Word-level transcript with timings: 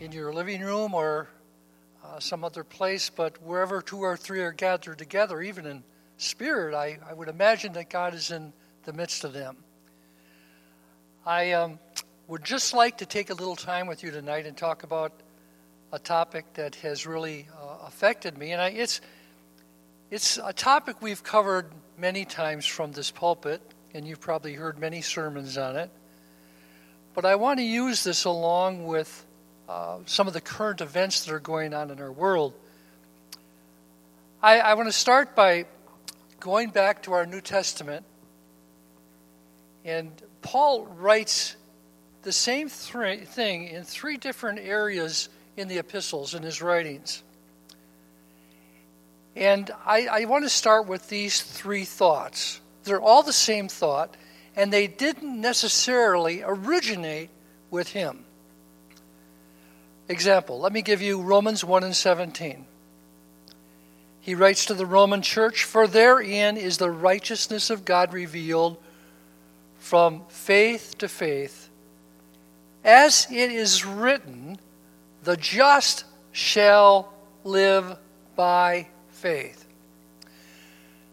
in 0.00 0.10
your 0.10 0.32
living 0.32 0.62
room 0.62 0.94
or 0.94 1.28
uh, 2.02 2.18
some 2.18 2.44
other 2.44 2.64
place, 2.64 3.10
but 3.10 3.42
wherever 3.42 3.82
two 3.82 3.98
or 3.98 4.16
three 4.16 4.40
are 4.40 4.52
gathered 4.52 4.96
together, 4.96 5.42
even 5.42 5.66
in 5.66 5.84
spirit, 6.16 6.74
I, 6.74 6.98
I 7.06 7.12
would 7.12 7.28
imagine 7.28 7.74
that 7.74 7.90
God 7.90 8.14
is 8.14 8.30
in 8.30 8.54
the 8.84 8.94
midst 8.94 9.24
of 9.24 9.34
them. 9.34 9.58
I 11.28 11.52
um, 11.52 11.78
would 12.26 12.42
just 12.42 12.72
like 12.72 12.96
to 12.98 13.04
take 13.04 13.28
a 13.28 13.34
little 13.34 13.54
time 13.54 13.86
with 13.86 14.02
you 14.02 14.10
tonight 14.10 14.46
and 14.46 14.56
talk 14.56 14.82
about 14.82 15.12
a 15.92 15.98
topic 15.98 16.46
that 16.54 16.76
has 16.76 17.06
really 17.06 17.46
uh, 17.52 17.86
affected 17.86 18.38
me. 18.38 18.52
And 18.52 18.62
I, 18.62 18.68
it's, 18.68 19.02
it's 20.10 20.38
a 20.42 20.54
topic 20.54 21.02
we've 21.02 21.22
covered 21.22 21.66
many 21.98 22.24
times 22.24 22.64
from 22.64 22.92
this 22.92 23.10
pulpit, 23.10 23.60
and 23.92 24.08
you've 24.08 24.22
probably 24.22 24.54
heard 24.54 24.78
many 24.78 25.02
sermons 25.02 25.58
on 25.58 25.76
it. 25.76 25.90
But 27.12 27.26
I 27.26 27.34
want 27.34 27.58
to 27.58 27.64
use 27.64 28.04
this 28.04 28.24
along 28.24 28.86
with 28.86 29.26
uh, 29.68 29.98
some 30.06 30.28
of 30.28 30.32
the 30.32 30.40
current 30.40 30.80
events 30.80 31.26
that 31.26 31.34
are 31.34 31.40
going 31.40 31.74
on 31.74 31.90
in 31.90 32.00
our 32.00 32.10
world. 32.10 32.54
I, 34.42 34.60
I 34.60 34.72
want 34.72 34.88
to 34.88 34.92
start 34.92 35.36
by 35.36 35.66
going 36.40 36.70
back 36.70 37.02
to 37.02 37.12
our 37.12 37.26
New 37.26 37.42
Testament. 37.42 38.06
And 39.84 40.10
Paul 40.48 40.86
writes 40.86 41.56
the 42.22 42.32
same 42.32 42.70
th- 42.70 43.28
thing 43.28 43.68
in 43.68 43.84
three 43.84 44.16
different 44.16 44.60
areas 44.60 45.28
in 45.58 45.68
the 45.68 45.76
epistles 45.76 46.32
in 46.32 46.42
his 46.42 46.62
writings. 46.62 47.22
And 49.36 49.70
I, 49.84 50.06
I 50.06 50.24
want 50.24 50.46
to 50.46 50.48
start 50.48 50.86
with 50.86 51.10
these 51.10 51.42
three 51.42 51.84
thoughts. 51.84 52.62
They're 52.84 52.98
all 52.98 53.22
the 53.22 53.30
same 53.30 53.68
thought, 53.68 54.16
and 54.56 54.72
they 54.72 54.86
didn't 54.86 55.38
necessarily 55.38 56.42
originate 56.42 57.28
with 57.70 57.88
him. 57.88 58.24
Example, 60.08 60.58
let 60.60 60.72
me 60.72 60.80
give 60.80 61.02
you 61.02 61.20
Romans 61.20 61.62
1 61.62 61.84
and 61.84 61.94
17. 61.94 62.64
He 64.22 64.34
writes 64.34 64.64
to 64.64 64.72
the 64.72 64.86
Roman 64.86 65.20
church, 65.20 65.64
For 65.64 65.86
therein 65.86 66.56
is 66.56 66.78
the 66.78 66.90
righteousness 66.90 67.68
of 67.68 67.84
God 67.84 68.14
revealed 68.14 68.78
from 69.78 70.22
faith 70.28 70.96
to 70.98 71.08
faith. 71.08 71.68
As 72.84 73.26
it 73.30 73.50
is 73.50 73.84
written, 73.84 74.58
the 75.24 75.36
just 75.36 76.04
shall 76.32 77.12
live 77.44 77.96
by 78.36 78.88
faith. 79.10 79.66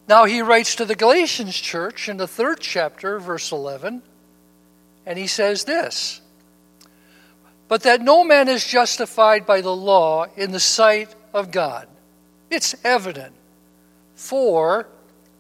Now 0.08 0.26
he 0.26 0.42
writes 0.42 0.76
to 0.76 0.86
the 0.86 0.96
Galatians 0.96 1.56
church 1.56 2.08
in 2.08 2.18
the 2.18 2.28
third 2.28 2.60
chapter, 2.60 3.20
verse 3.20 3.52
11, 3.52 4.04
and 5.06 5.20
he 5.20 5.28
says 5.28 5.64
this 5.64 6.22
But 7.68 7.84
that 7.84 8.02
no 8.02 8.24
man 8.24 8.48
is 8.48 8.66
justified 8.66 9.46
by 9.46 9.62
the 9.62 9.76
law 9.76 10.28
in 10.36 10.52
the 10.52 10.60
sight 10.60 11.16
of 11.34 11.52
God. 11.52 11.88
It's 12.50 12.76
evident. 12.84 13.34
For 14.16 14.88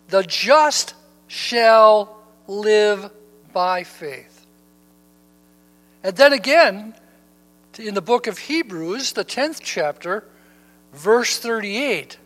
the 0.09 0.23
just 0.23 0.95
shall 1.27 2.17
live 2.47 3.09
by 3.55 3.85
faith. 3.85 4.45
And 6.03 6.13
then 6.17 6.33
again, 6.33 6.93
in 7.79 7.93
the 7.93 8.01
book 8.01 8.27
of 8.27 8.37
Hebrews, 8.37 9.13
the 9.13 9.23
10th 9.23 9.61
chapter, 9.63 10.25
verse 10.91 11.39
38, 11.39 12.17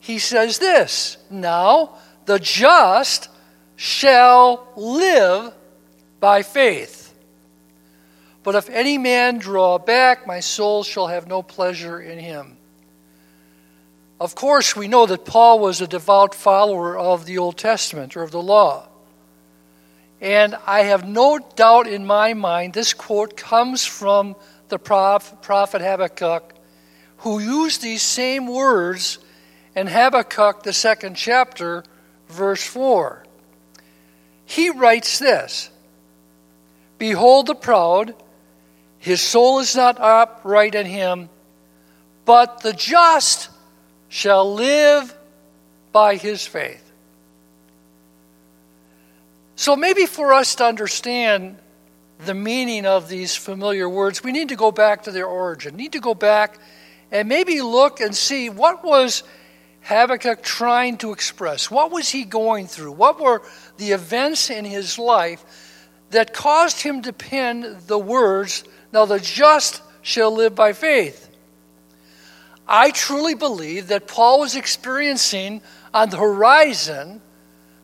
he 0.00 0.18
says 0.18 0.58
this 0.58 1.16
Now 1.30 1.94
the 2.26 2.40
just 2.40 3.28
shall 3.76 4.66
live 4.74 5.54
by 6.18 6.42
faith. 6.42 7.14
But 8.42 8.56
if 8.56 8.68
any 8.68 8.98
man 8.98 9.38
draw 9.38 9.78
back, 9.78 10.26
my 10.26 10.40
soul 10.40 10.82
shall 10.82 11.06
have 11.06 11.28
no 11.28 11.40
pleasure 11.40 12.00
in 12.00 12.18
him. 12.18 12.56
Of 14.18 14.34
course, 14.34 14.74
we 14.74 14.88
know 14.88 15.06
that 15.06 15.24
Paul 15.24 15.60
was 15.60 15.80
a 15.80 15.86
devout 15.86 16.34
follower 16.34 16.98
of 16.98 17.26
the 17.26 17.38
Old 17.38 17.56
Testament 17.56 18.16
or 18.16 18.24
of 18.24 18.32
the 18.32 18.42
law. 18.42 18.89
And 20.20 20.56
I 20.66 20.82
have 20.82 21.08
no 21.08 21.38
doubt 21.38 21.86
in 21.86 22.06
my 22.06 22.34
mind 22.34 22.74
this 22.74 22.92
quote 22.92 23.36
comes 23.36 23.84
from 23.84 24.36
the 24.68 24.78
prophet 24.78 25.80
Habakkuk, 25.80 26.54
who 27.18 27.38
used 27.38 27.82
these 27.82 28.02
same 28.02 28.46
words 28.46 29.18
in 29.74 29.86
Habakkuk, 29.86 30.62
the 30.62 30.72
second 30.72 31.14
chapter, 31.14 31.84
verse 32.28 32.62
4. 32.62 33.24
He 34.44 34.70
writes 34.70 35.18
this 35.18 35.70
Behold 36.98 37.46
the 37.46 37.54
proud, 37.54 38.14
his 38.98 39.22
soul 39.22 39.60
is 39.60 39.74
not 39.74 39.98
upright 39.98 40.74
in 40.74 40.86
him, 40.86 41.30
but 42.26 42.60
the 42.60 42.74
just 42.74 43.48
shall 44.08 44.54
live 44.54 45.16
by 45.92 46.16
his 46.16 46.46
faith. 46.46 46.89
So 49.60 49.76
maybe 49.76 50.06
for 50.06 50.32
us 50.32 50.54
to 50.54 50.64
understand 50.64 51.58
the 52.24 52.32
meaning 52.32 52.86
of 52.86 53.10
these 53.10 53.36
familiar 53.36 53.90
words, 53.90 54.24
we 54.24 54.32
need 54.32 54.48
to 54.48 54.56
go 54.56 54.72
back 54.72 55.02
to 55.02 55.10
their 55.10 55.26
origin. 55.26 55.76
Need 55.76 55.92
to 55.92 56.00
go 56.00 56.14
back 56.14 56.58
and 57.12 57.28
maybe 57.28 57.60
look 57.60 58.00
and 58.00 58.16
see 58.16 58.48
what 58.48 58.82
was 58.82 59.22
Habakkuk 59.82 60.42
trying 60.42 60.96
to 60.96 61.12
express? 61.12 61.70
What 61.70 61.90
was 61.90 62.08
he 62.08 62.24
going 62.24 62.68
through? 62.68 62.92
What 62.92 63.20
were 63.20 63.42
the 63.76 63.90
events 63.90 64.48
in 64.48 64.64
his 64.64 64.98
life 64.98 65.44
that 66.08 66.32
caused 66.32 66.80
him 66.80 67.02
to 67.02 67.12
pen 67.12 67.80
the 67.86 67.98
words, 67.98 68.64
Now 68.94 69.04
the 69.04 69.20
just 69.20 69.82
shall 70.00 70.34
live 70.34 70.54
by 70.54 70.72
faith? 70.72 71.28
I 72.66 72.92
truly 72.92 73.34
believe 73.34 73.88
that 73.88 74.06
Paul 74.06 74.40
was 74.40 74.56
experiencing 74.56 75.60
on 75.92 76.08
the 76.08 76.16
horizon 76.16 77.20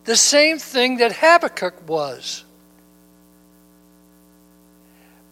the 0.07 0.17
same 0.17 0.59
thing 0.59 0.99
that 0.99 1.13
Habakkuk 1.13 1.89
was. 1.89 2.45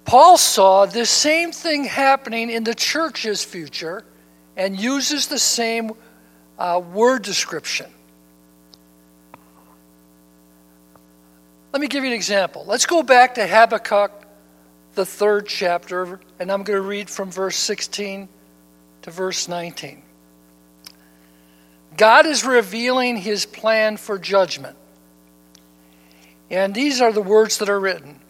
Paul 0.04 0.36
saw 0.36 0.84
the 0.84 1.06
same 1.06 1.52
thing 1.52 1.84
happening 1.84 2.50
in 2.50 2.64
the 2.64 2.74
church's 2.74 3.42
future 3.42 4.04
and 4.56 4.78
uses 4.78 5.28
the 5.28 5.38
same 5.38 5.92
uh, 6.58 6.82
word 6.92 7.22
description. 7.22 7.86
Let 11.72 11.80
me 11.80 11.86
give 11.86 12.04
you 12.04 12.10
an 12.10 12.14
example. 12.14 12.64
Let's 12.66 12.86
go 12.86 13.02
back 13.02 13.36
to 13.36 13.46
Habakkuk, 13.46 14.12
the 14.94 15.06
third 15.06 15.46
chapter, 15.46 16.20
and 16.38 16.52
I'm 16.52 16.64
going 16.64 16.76
to 16.76 16.86
read 16.86 17.08
from 17.08 17.30
verse 17.30 17.56
16 17.56 18.28
to 19.02 19.10
verse 19.10 19.48
19. 19.48 20.02
God 21.96 22.26
is 22.26 22.44
revealing 22.44 23.16
his 23.16 23.46
plan 23.46 23.96
for 23.96 24.18
judgment. 24.18 24.76
And 26.50 26.74
these 26.74 27.00
are 27.00 27.12
the 27.12 27.22
words 27.22 27.58
that 27.58 27.68
are 27.68 27.78
written. 27.78 28.20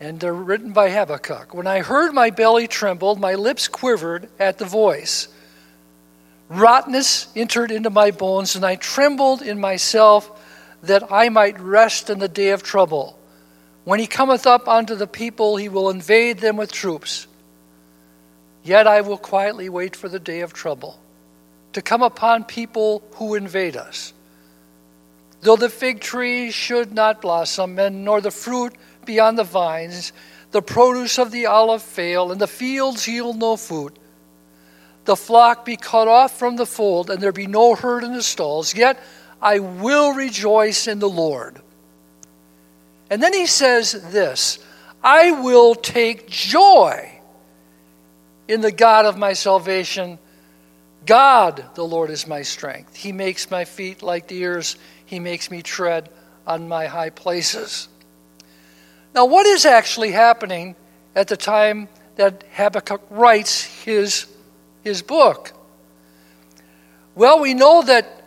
And 0.00 0.18
they're 0.18 0.34
written 0.34 0.72
by 0.72 0.90
Habakkuk. 0.90 1.54
When 1.54 1.66
I 1.66 1.80
heard 1.80 2.12
my 2.12 2.30
belly 2.30 2.66
trembled, 2.66 3.20
my 3.20 3.34
lips 3.34 3.68
quivered 3.68 4.28
at 4.38 4.58
the 4.58 4.64
voice. 4.64 5.28
Rottenness 6.48 7.28
entered 7.36 7.70
into 7.70 7.90
my 7.90 8.10
bones, 8.10 8.56
and 8.56 8.64
I 8.64 8.76
trembled 8.76 9.42
in 9.42 9.60
myself 9.60 10.30
that 10.82 11.10
I 11.12 11.28
might 11.28 11.60
rest 11.60 12.10
in 12.10 12.18
the 12.18 12.28
day 12.28 12.50
of 12.50 12.62
trouble. 12.62 13.18
When 13.84 14.00
he 14.00 14.06
cometh 14.06 14.46
up 14.46 14.68
unto 14.68 14.94
the 14.94 15.06
people, 15.06 15.56
he 15.56 15.68
will 15.68 15.88
invade 15.88 16.38
them 16.38 16.56
with 16.56 16.72
troops. 16.72 17.26
Yet 18.64 18.86
I 18.86 19.00
will 19.00 19.18
quietly 19.18 19.68
wait 19.68 19.96
for 19.96 20.08
the 20.08 20.20
day 20.20 20.40
of 20.40 20.52
trouble 20.52 20.98
to 21.72 21.82
come 21.82 22.02
upon 22.02 22.44
people 22.44 23.02
who 23.12 23.34
invade 23.34 23.76
us. 23.76 24.12
Though 25.40 25.56
the 25.56 25.68
fig 25.68 26.00
tree 26.00 26.50
should 26.50 26.92
not 26.92 27.20
blossom, 27.20 27.78
and 27.78 28.04
nor 28.04 28.20
the 28.20 28.30
fruit 28.30 28.74
be 29.04 29.18
on 29.18 29.34
the 29.34 29.44
vines, 29.44 30.12
the 30.52 30.62
produce 30.62 31.18
of 31.18 31.30
the 31.30 31.46
olive 31.46 31.82
fail, 31.82 32.30
and 32.30 32.40
the 32.40 32.46
fields 32.46 33.08
yield 33.08 33.38
no 33.38 33.56
food, 33.56 33.98
the 35.04 35.16
flock 35.16 35.64
be 35.64 35.76
cut 35.76 36.06
off 36.06 36.38
from 36.38 36.56
the 36.56 36.66
fold, 36.66 37.10
and 37.10 37.20
there 37.20 37.32
be 37.32 37.48
no 37.48 37.74
herd 37.74 38.04
in 38.04 38.12
the 38.12 38.22
stalls, 38.22 38.74
yet 38.74 39.02
I 39.40 39.58
will 39.58 40.12
rejoice 40.12 40.86
in 40.86 41.00
the 41.00 41.08
Lord. 41.08 41.60
And 43.10 43.22
then 43.22 43.32
he 43.32 43.46
says 43.46 43.92
this 44.12 44.58
I 45.02 45.32
will 45.32 45.74
take 45.74 46.28
joy 46.28 47.10
in 48.46 48.60
the 48.60 48.72
God 48.72 49.06
of 49.06 49.18
my 49.18 49.32
salvation. 49.32 50.18
God, 51.06 51.64
the 51.74 51.84
Lord, 51.84 52.10
is 52.10 52.26
my 52.26 52.42
strength. 52.42 52.94
He 52.94 53.12
makes 53.12 53.50
my 53.50 53.64
feet 53.64 54.02
like 54.02 54.28
the 54.28 54.38
deer's, 54.38 54.76
He 55.04 55.18
makes 55.18 55.50
me 55.50 55.62
tread 55.62 56.08
on 56.46 56.68
my 56.68 56.86
high 56.86 57.10
places. 57.10 57.88
Now, 59.14 59.26
what 59.26 59.46
is 59.46 59.66
actually 59.66 60.12
happening 60.12 60.76
at 61.14 61.28
the 61.28 61.36
time 61.36 61.88
that 62.16 62.44
Habakkuk 62.52 63.02
writes 63.10 63.62
his, 63.84 64.26
his 64.82 65.02
book? 65.02 65.52
Well, 67.14 67.40
we 67.40 67.52
know 67.52 67.82
that 67.82 68.22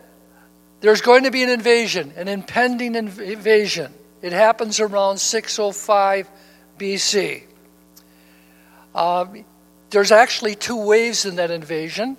there's 0.82 1.02
going 1.02 1.24
to 1.24 1.32
be 1.32 1.42
an 1.42 1.50
invasion, 1.50 2.14
an 2.16 2.28
impending 2.28 2.96
invasion. 2.96 3.94
It 4.22 4.34
happens 4.34 4.80
around 4.80 5.18
605 5.18 6.30
BC. 6.78 7.44
Uh, 8.94 9.26
there's 9.90 10.12
actually 10.12 10.56
two 10.56 10.86
waves 10.86 11.26
in 11.26 11.38
that 11.38 11.52
invasion. 11.52 12.18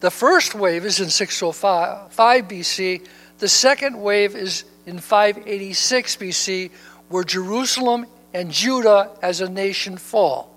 The 0.00 0.10
first 0.10 0.54
wave 0.54 0.84
is 0.86 0.98
in 0.98 1.10
605 1.10 2.10
BC. 2.48 3.06
The 3.38 3.48
second 3.48 4.00
wave 4.00 4.34
is 4.34 4.64
in 4.86 4.98
586 4.98 6.16
BC, 6.16 6.70
where 7.08 7.24
Jerusalem 7.24 8.06
and 8.32 8.50
Judah 8.50 9.10
as 9.22 9.40
a 9.40 9.48
nation 9.48 9.98
fall. 9.98 10.56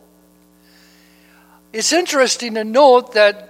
It's 1.74 1.92
interesting 1.92 2.54
to 2.54 2.64
note 2.64 3.14
that 3.14 3.50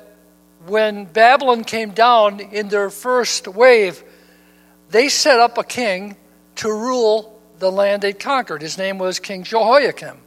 when 0.66 1.06
Babylon 1.06 1.64
came 1.64 1.92
down 1.92 2.40
in 2.40 2.70
their 2.70 2.90
first 2.90 3.48
wave, 3.48 4.04
they 4.90 5.10
set 5.10 5.40
up 5.40 5.58
a 5.58 5.64
king 5.64 6.16
to 6.56 6.70
rule 6.70 7.40
the 7.60 7.72
land 7.72 8.02
they 8.02 8.14
conquered. 8.14 8.62
His 8.62 8.78
name 8.78 8.98
was 8.98 9.20
King 9.20 9.44
Jehoiakim. 9.44 10.18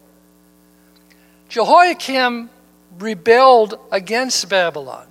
Jehoiakim 1.48 2.50
rebelled 2.98 3.78
against 3.90 4.48
Babylon. 4.48 5.06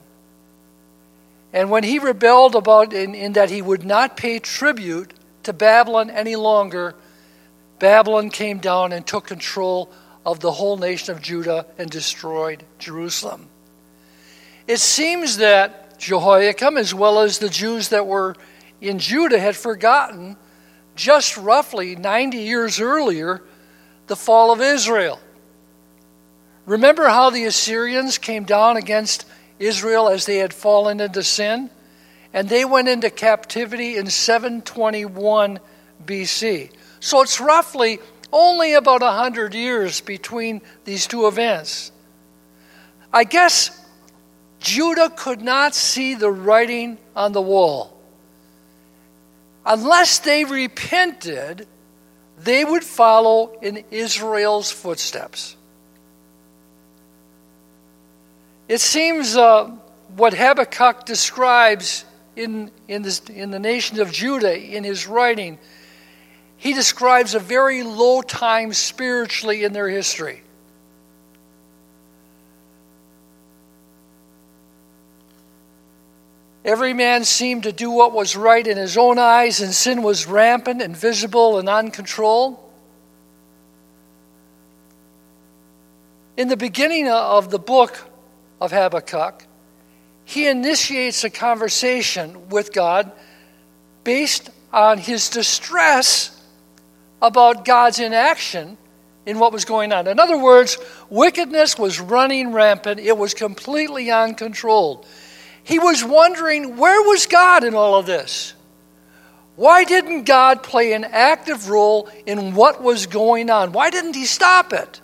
And 1.55 1.71
when 1.71 1.85
he 1.85 1.99
rebelled 1.99 2.53
about 2.53 2.91
in, 2.91 3.15
in, 3.15 3.31
that 3.33 3.49
he 3.49 3.61
would 3.61 3.85
not 3.85 4.17
pay 4.17 4.39
tribute 4.39 5.13
to 5.43 5.53
Babylon 5.53 6.09
any 6.09 6.35
longer, 6.35 6.95
Babylon 7.79 8.29
came 8.29 8.57
down 8.57 8.91
and 8.91 9.07
took 9.07 9.25
control 9.25 9.89
of 10.25 10.41
the 10.41 10.51
whole 10.51 10.75
nation 10.75 11.15
of 11.15 11.21
Judah 11.21 11.65
and 11.77 11.89
destroyed 11.89 12.65
Jerusalem. 12.77 13.47
It 14.67 14.81
seems 14.81 15.37
that 15.37 15.97
Jehoiakim, 15.97 16.75
as 16.75 16.93
well 16.93 17.21
as 17.21 17.39
the 17.39 17.47
Jews 17.47 17.87
that 17.87 18.05
were 18.05 18.35
in 18.81 18.99
Judah, 18.99 19.39
had 19.39 19.55
forgotten 19.55 20.35
just 20.97 21.37
roughly 21.37 21.95
90 21.95 22.37
years 22.37 22.81
earlier 22.81 23.41
the 24.07 24.17
fall 24.17 24.51
of 24.51 24.59
Israel. 24.59 25.21
Remember 26.65 27.07
how 27.07 27.29
the 27.29 27.45
Assyrians 27.45 28.17
came 28.17 28.43
down 28.43 28.75
against 28.75 29.25
Israel 29.59 30.09
as 30.09 30.25
they 30.25 30.37
had 30.37 30.53
fallen 30.53 30.99
into 30.99 31.23
sin? 31.23 31.69
And 32.33 32.49
they 32.49 32.65
went 32.65 32.89
into 32.89 33.09
captivity 33.09 33.97
in 33.97 34.07
721 34.07 35.59
BC. 36.05 36.71
So 36.99 37.21
it's 37.21 37.39
roughly 37.39 37.99
only 38.31 38.73
about 38.73 39.01
100 39.01 39.53
years 39.53 40.01
between 40.01 40.61
these 40.83 41.07
two 41.07 41.27
events. 41.27 41.91
I 43.13 43.23
guess 43.23 43.71
Judah 44.59 45.09
could 45.09 45.41
not 45.41 45.73
see 45.73 46.15
the 46.15 46.31
writing 46.31 46.97
on 47.15 47.31
the 47.31 47.41
wall. 47.41 47.97
Unless 49.65 50.19
they 50.19 50.43
repented, 50.43 51.67
they 52.37 52.65
would 52.65 52.83
follow 52.83 53.57
in 53.61 53.85
Israel's 53.91 54.71
footsteps. 54.71 55.55
It 58.67 58.81
seems 58.81 59.35
uh, 59.35 59.71
what 60.15 60.33
Habakkuk 60.33 61.05
describes 61.05 62.05
in, 62.35 62.71
in, 62.87 63.03
this, 63.03 63.19
in 63.19 63.51
the 63.51 63.59
nation 63.59 63.99
of 63.99 64.11
Judah 64.11 64.57
in 64.57 64.83
his 64.83 65.07
writing, 65.07 65.59
he 66.57 66.73
describes 66.73 67.35
a 67.35 67.39
very 67.39 67.83
low 67.83 68.21
time 68.21 68.73
spiritually 68.73 69.63
in 69.63 69.73
their 69.73 69.87
history. 69.87 70.41
Every 76.63 76.93
man 76.93 77.23
seemed 77.23 77.63
to 77.63 77.71
do 77.71 77.91
what 77.91 78.11
was 78.11 78.35
right 78.35 78.65
in 78.65 78.77
his 78.77 78.97
own 78.97 79.19
eyes, 79.19 79.61
and 79.61 79.71
sin 79.71 80.01
was 80.01 80.25
rampant 80.25 80.81
and 80.81 80.97
visible 80.97 81.59
and 81.59 81.69
uncontrolled. 81.69 82.57
In 86.35 86.47
the 86.47 86.57
beginning 86.57 87.07
of 87.07 87.51
the 87.51 87.59
book 87.59 88.09
of 88.59 88.71
Habakkuk, 88.71 89.45
he 90.23 90.47
initiates 90.47 91.23
a 91.23 91.29
conversation 91.29 92.49
with 92.49 92.73
God 92.73 93.11
based 94.03 94.49
on 94.73 94.97
his 94.97 95.29
distress 95.29 96.31
about 97.21 97.65
God's 97.65 97.99
inaction 97.99 98.77
in 99.25 99.39
what 99.39 99.51
was 99.51 99.65
going 99.65 99.91
on. 99.91 100.07
In 100.07 100.19
other 100.19 100.37
words, 100.37 100.77
wickedness 101.09 101.77
was 101.77 101.99
running 101.99 102.51
rampant, 102.51 102.99
it 102.99 103.17
was 103.17 103.33
completely 103.33 104.11
uncontrolled. 104.11 105.05
He 105.63 105.79
was 105.79 106.03
wondering 106.03 106.77
where 106.77 107.01
was 107.01 107.25
God 107.25 107.63
in 107.63 107.73
all 107.73 107.95
of 107.95 108.05
this? 108.05 108.53
Why 109.55 109.83
didn't 109.83 110.25
God 110.25 110.63
play 110.63 110.93
an 110.93 111.05
active 111.05 111.69
role 111.69 112.09
in 112.25 112.55
what 112.55 112.83
was 112.83 113.07
going 113.07 113.49
on? 113.49 113.71
Why 113.71 113.89
didn't 113.89 114.15
he 114.15 114.25
stop 114.25 114.73
it? 114.73 115.01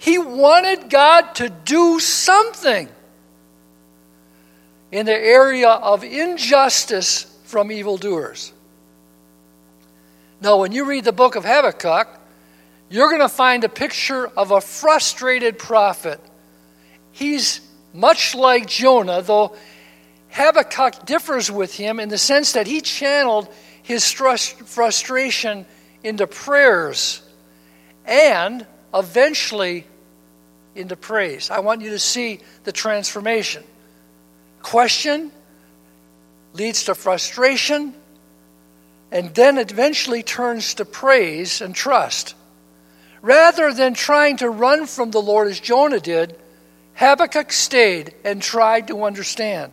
He 0.00 0.16
wanted 0.16 0.88
God 0.88 1.34
to 1.36 1.50
do 1.50 2.00
something 2.00 2.88
in 4.90 5.04
the 5.04 5.14
area 5.14 5.68
of 5.68 6.02
injustice 6.02 7.38
from 7.44 7.70
evildoers. 7.70 8.54
Now, 10.40 10.56
when 10.56 10.72
you 10.72 10.86
read 10.86 11.04
the 11.04 11.12
book 11.12 11.36
of 11.36 11.44
Habakkuk, 11.44 12.08
you're 12.88 13.10
going 13.10 13.20
to 13.20 13.28
find 13.28 13.62
a 13.62 13.68
picture 13.68 14.26
of 14.26 14.52
a 14.52 14.62
frustrated 14.62 15.58
prophet. 15.58 16.18
He's 17.12 17.60
much 17.92 18.34
like 18.34 18.66
Jonah, 18.66 19.20
though 19.20 19.54
Habakkuk 20.30 21.04
differs 21.04 21.50
with 21.50 21.74
him 21.74 22.00
in 22.00 22.08
the 22.08 22.16
sense 22.16 22.52
that 22.52 22.66
he 22.66 22.80
channeled 22.80 23.52
his 23.82 24.10
frustration 24.10 25.66
into 26.02 26.26
prayers 26.26 27.20
and 28.06 28.66
eventually 28.94 29.86
into 30.74 30.96
praise. 30.96 31.50
I 31.50 31.60
want 31.60 31.82
you 31.82 31.90
to 31.90 31.98
see 31.98 32.40
the 32.64 32.72
transformation. 32.72 33.64
Question 34.62 35.32
leads 36.52 36.84
to 36.84 36.94
frustration 36.94 37.94
and 39.12 39.34
then 39.34 39.58
eventually 39.58 40.22
turns 40.22 40.74
to 40.74 40.84
praise 40.84 41.60
and 41.60 41.74
trust. 41.74 42.34
Rather 43.22 43.72
than 43.72 43.94
trying 43.94 44.36
to 44.38 44.48
run 44.48 44.86
from 44.86 45.10
the 45.10 45.20
Lord 45.20 45.48
as 45.48 45.60
Jonah 45.60 46.00
did, 46.00 46.36
Habakkuk 46.94 47.52
stayed 47.52 48.14
and 48.24 48.40
tried 48.40 48.88
to 48.88 49.04
understand. 49.04 49.72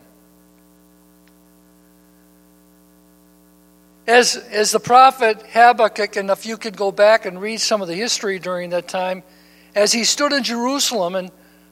As, 4.08 4.38
as 4.38 4.72
the 4.72 4.80
prophet 4.80 5.44
Habakkuk, 5.52 6.16
and 6.16 6.30
if 6.30 6.46
you 6.46 6.58
could 6.58 6.78
go 6.78 6.92
back 6.92 7.26
and 7.26 7.42
read 7.42 7.60
some 7.60 7.82
of 7.82 7.90
the 7.90 7.96
history 7.96 8.40
during 8.40 8.70
that 8.70 8.88
time, 8.88 9.22
as 9.76 9.92
he 9.92 10.06
stood 10.06 10.32
in 10.32 10.44
Jerusalem 10.44 11.14
and 11.16 11.30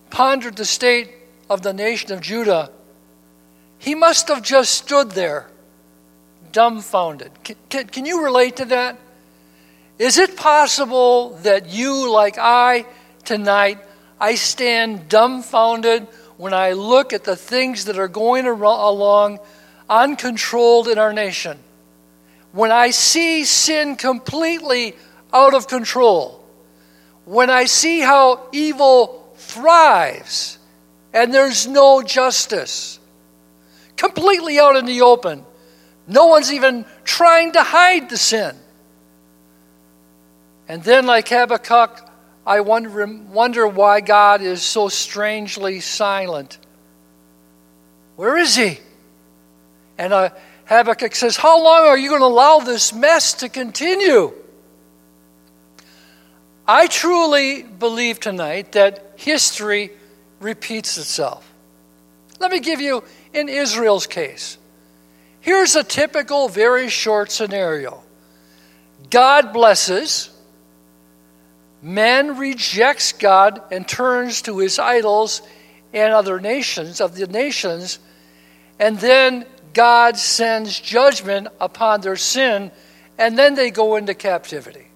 pondered 0.10 0.58
the 0.58 0.66
state 0.66 1.12
of 1.50 1.62
the 1.62 1.74
nation 1.74 2.12
of 2.12 2.20
Judah, 2.20 2.72
he 3.80 3.96
must 3.96 4.28
have 4.28 4.42
just 4.42 4.74
stood 4.74 5.12
there, 5.12 5.50
dumbfounded. 6.52 7.32
Can, 7.44 7.56
can, 7.70 7.88
can 7.88 8.06
you 8.06 8.24
relate 8.24 8.58
to 8.58 8.66
that? 8.66 9.00
Is 9.98 10.18
it 10.18 10.36
possible 10.36 11.38
that 11.44 11.70
you, 11.70 12.12
like 12.12 12.38
I, 12.38 12.86
tonight, 13.24 13.80
I 14.20 14.36
stand 14.36 15.08
dumbfounded 15.08 16.08
when 16.38 16.54
I 16.54 16.74
look 16.74 17.14
at 17.14 17.24
the 17.24 17.36
things 17.36 17.86
that 17.86 17.98
are 17.98 18.10
going 18.10 18.46
along 18.46 19.40
uncontrolled 19.90 20.88
in 20.88 20.98
our 20.98 21.14
nation. 21.14 21.60
When 22.56 22.72
I 22.72 22.92
see 22.92 23.44
sin 23.44 23.98
completely 23.98 24.96
out 25.34 25.54
of 25.54 25.68
control. 25.68 26.42
When 27.26 27.50
I 27.50 27.66
see 27.66 28.00
how 28.00 28.48
evil 28.54 29.34
thrives 29.36 30.58
and 31.14 31.34
there's 31.34 31.68
no 31.68 32.02
justice. 32.02 32.98
Completely 33.98 34.58
out 34.58 34.78
in 34.78 34.86
the 34.86 35.02
open. 35.02 35.44
No 36.08 36.28
one's 36.28 36.54
even 36.54 36.86
trying 37.04 37.52
to 37.52 37.62
hide 37.62 38.10
the 38.10 38.18
sin. 38.18 38.56
And 40.70 40.82
then, 40.82 41.06
like 41.06 41.28
Habakkuk, 41.28 42.10
I 42.48 42.62
wonder, 42.62 43.06
wonder 43.06 43.68
why 43.68 44.00
God 44.00 44.42
is 44.42 44.62
so 44.62 44.88
strangely 44.88 45.82
silent. 45.82 46.58
Where 48.16 48.38
is 48.38 48.56
He? 48.56 48.80
And 49.98 50.14
uh, 50.14 50.30
Habakkuk 50.66 51.16
says, 51.16 51.38
How 51.38 51.62
long 51.64 51.86
are 51.86 51.98
you 51.98 52.10
going 52.10 52.22
to 52.22 52.28
allow 52.28 52.60
this 52.60 52.94
mess 52.94 53.34
to 53.36 53.50
continue? 53.50 54.34
I 56.68 56.88
truly 56.88 57.62
believe 57.64 58.20
tonight 58.20 58.72
that 58.72 59.14
history 59.18 59.92
repeats 60.40 60.98
itself. 60.98 61.52
Let 62.40 62.52
me 62.52 62.60
give 62.60 62.82
you 62.82 63.04
in 63.34 63.50
Israel's 63.50 64.08
case. 64.08 64.58
Here's 65.42 65.76
a 65.76 65.84
typical, 65.84 66.50
very 66.50 66.90
short 66.90 67.32
scenario 67.32 68.02
God 69.12 69.54
blesses, 69.54 70.32
man 71.84 72.38
rejects 72.38 73.14
God 73.14 73.62
and 73.72 73.88
turns 73.88 74.42
to 74.44 74.58
his 74.58 74.80
idols 74.80 75.44
and 75.94 76.14
other 76.14 76.40
nations, 76.40 77.00
of 77.00 77.16
the 77.16 77.28
nations, 77.28 78.00
and 78.80 78.98
then 78.98 79.46
God 79.76 80.18
sends 80.18 80.80
judgment 80.80 81.50
upon 81.60 82.00
their 82.00 82.16
sin, 82.16 82.72
and 83.18 83.38
then 83.38 83.56
they 83.56 83.72
go 83.72 83.98
into 83.98 84.14
captivity. 84.14 84.88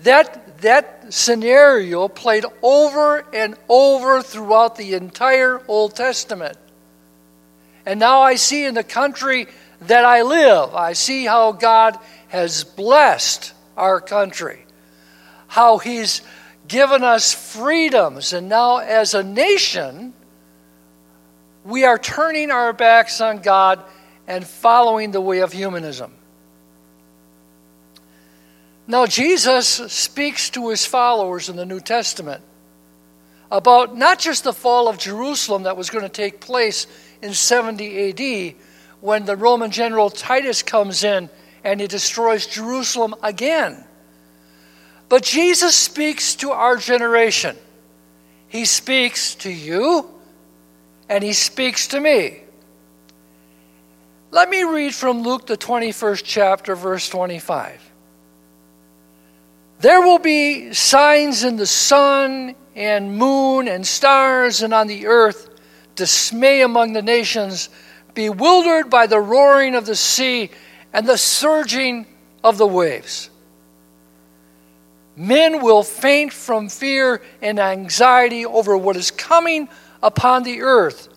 That, 0.00 0.58
that 0.60 1.14
scenario 1.14 2.08
played 2.08 2.44
over 2.62 3.24
and 3.32 3.54
over 3.68 4.22
throughout 4.22 4.74
the 4.74 4.94
entire 4.94 5.62
Old 5.68 5.94
Testament. 5.94 6.58
And 7.86 8.00
now 8.00 8.22
I 8.22 8.34
see 8.34 8.64
in 8.64 8.74
the 8.74 8.82
country 8.82 9.46
that 9.82 10.04
I 10.04 10.22
live, 10.22 10.74
I 10.74 10.94
see 10.94 11.24
how 11.24 11.52
God 11.52 11.96
has 12.28 12.64
blessed 12.64 13.54
our 13.76 14.00
country, 14.00 14.66
how 15.46 15.78
He's 15.78 16.22
given 16.66 17.04
us 17.04 17.32
freedoms, 17.32 18.32
and 18.32 18.48
now 18.48 18.78
as 18.78 19.14
a 19.14 19.22
nation, 19.22 20.12
we 21.64 21.84
are 21.84 21.98
turning 21.98 22.50
our 22.50 22.72
backs 22.72 23.20
on 23.20 23.38
God 23.38 23.82
and 24.26 24.46
following 24.46 25.10
the 25.10 25.20
way 25.20 25.40
of 25.40 25.52
humanism. 25.52 26.12
Now, 28.86 29.06
Jesus 29.06 29.66
speaks 29.66 30.50
to 30.50 30.68
his 30.68 30.84
followers 30.84 31.48
in 31.48 31.56
the 31.56 31.64
New 31.64 31.80
Testament 31.80 32.42
about 33.50 33.96
not 33.96 34.18
just 34.18 34.44
the 34.44 34.52
fall 34.52 34.88
of 34.88 34.98
Jerusalem 34.98 35.62
that 35.62 35.76
was 35.76 35.88
going 35.88 36.04
to 36.04 36.10
take 36.10 36.40
place 36.40 36.86
in 37.22 37.32
70 37.32 38.10
AD 38.10 38.54
when 39.00 39.24
the 39.24 39.36
Roman 39.36 39.70
general 39.70 40.10
Titus 40.10 40.62
comes 40.62 41.02
in 41.02 41.30
and 41.62 41.80
he 41.80 41.86
destroys 41.86 42.46
Jerusalem 42.46 43.14
again. 43.22 43.84
But 45.08 45.22
Jesus 45.22 45.74
speaks 45.74 46.34
to 46.36 46.50
our 46.50 46.76
generation. 46.76 47.56
He 48.48 48.66
speaks 48.66 49.34
to 49.36 49.50
you 49.50 50.10
and 51.14 51.22
he 51.22 51.32
speaks 51.32 51.86
to 51.86 52.00
me. 52.00 52.40
Let 54.32 54.50
me 54.50 54.64
read 54.64 54.92
from 54.92 55.22
Luke, 55.22 55.46
the 55.46 55.56
21st 55.56 56.22
chapter, 56.24 56.74
verse 56.74 57.08
25. 57.08 57.92
There 59.78 60.00
will 60.00 60.18
be 60.18 60.74
signs 60.74 61.44
in 61.44 61.54
the 61.54 61.68
sun 61.68 62.56
and 62.74 63.16
moon 63.16 63.68
and 63.68 63.86
stars 63.86 64.62
and 64.62 64.74
on 64.74 64.88
the 64.88 65.06
earth, 65.06 65.50
dismay 65.94 66.62
among 66.62 66.94
the 66.94 67.02
nations, 67.02 67.68
bewildered 68.14 68.90
by 68.90 69.06
the 69.06 69.20
roaring 69.20 69.76
of 69.76 69.86
the 69.86 69.94
sea 69.94 70.50
and 70.92 71.06
the 71.06 71.16
surging 71.16 72.06
of 72.42 72.58
the 72.58 72.66
waves. 72.66 73.30
Men 75.14 75.62
will 75.62 75.84
faint 75.84 76.32
from 76.32 76.68
fear 76.68 77.22
and 77.40 77.60
anxiety 77.60 78.44
over 78.44 78.76
what 78.76 78.96
is 78.96 79.12
coming 79.12 79.68
upon 80.04 80.42
the 80.42 80.60
earth, 80.60 81.08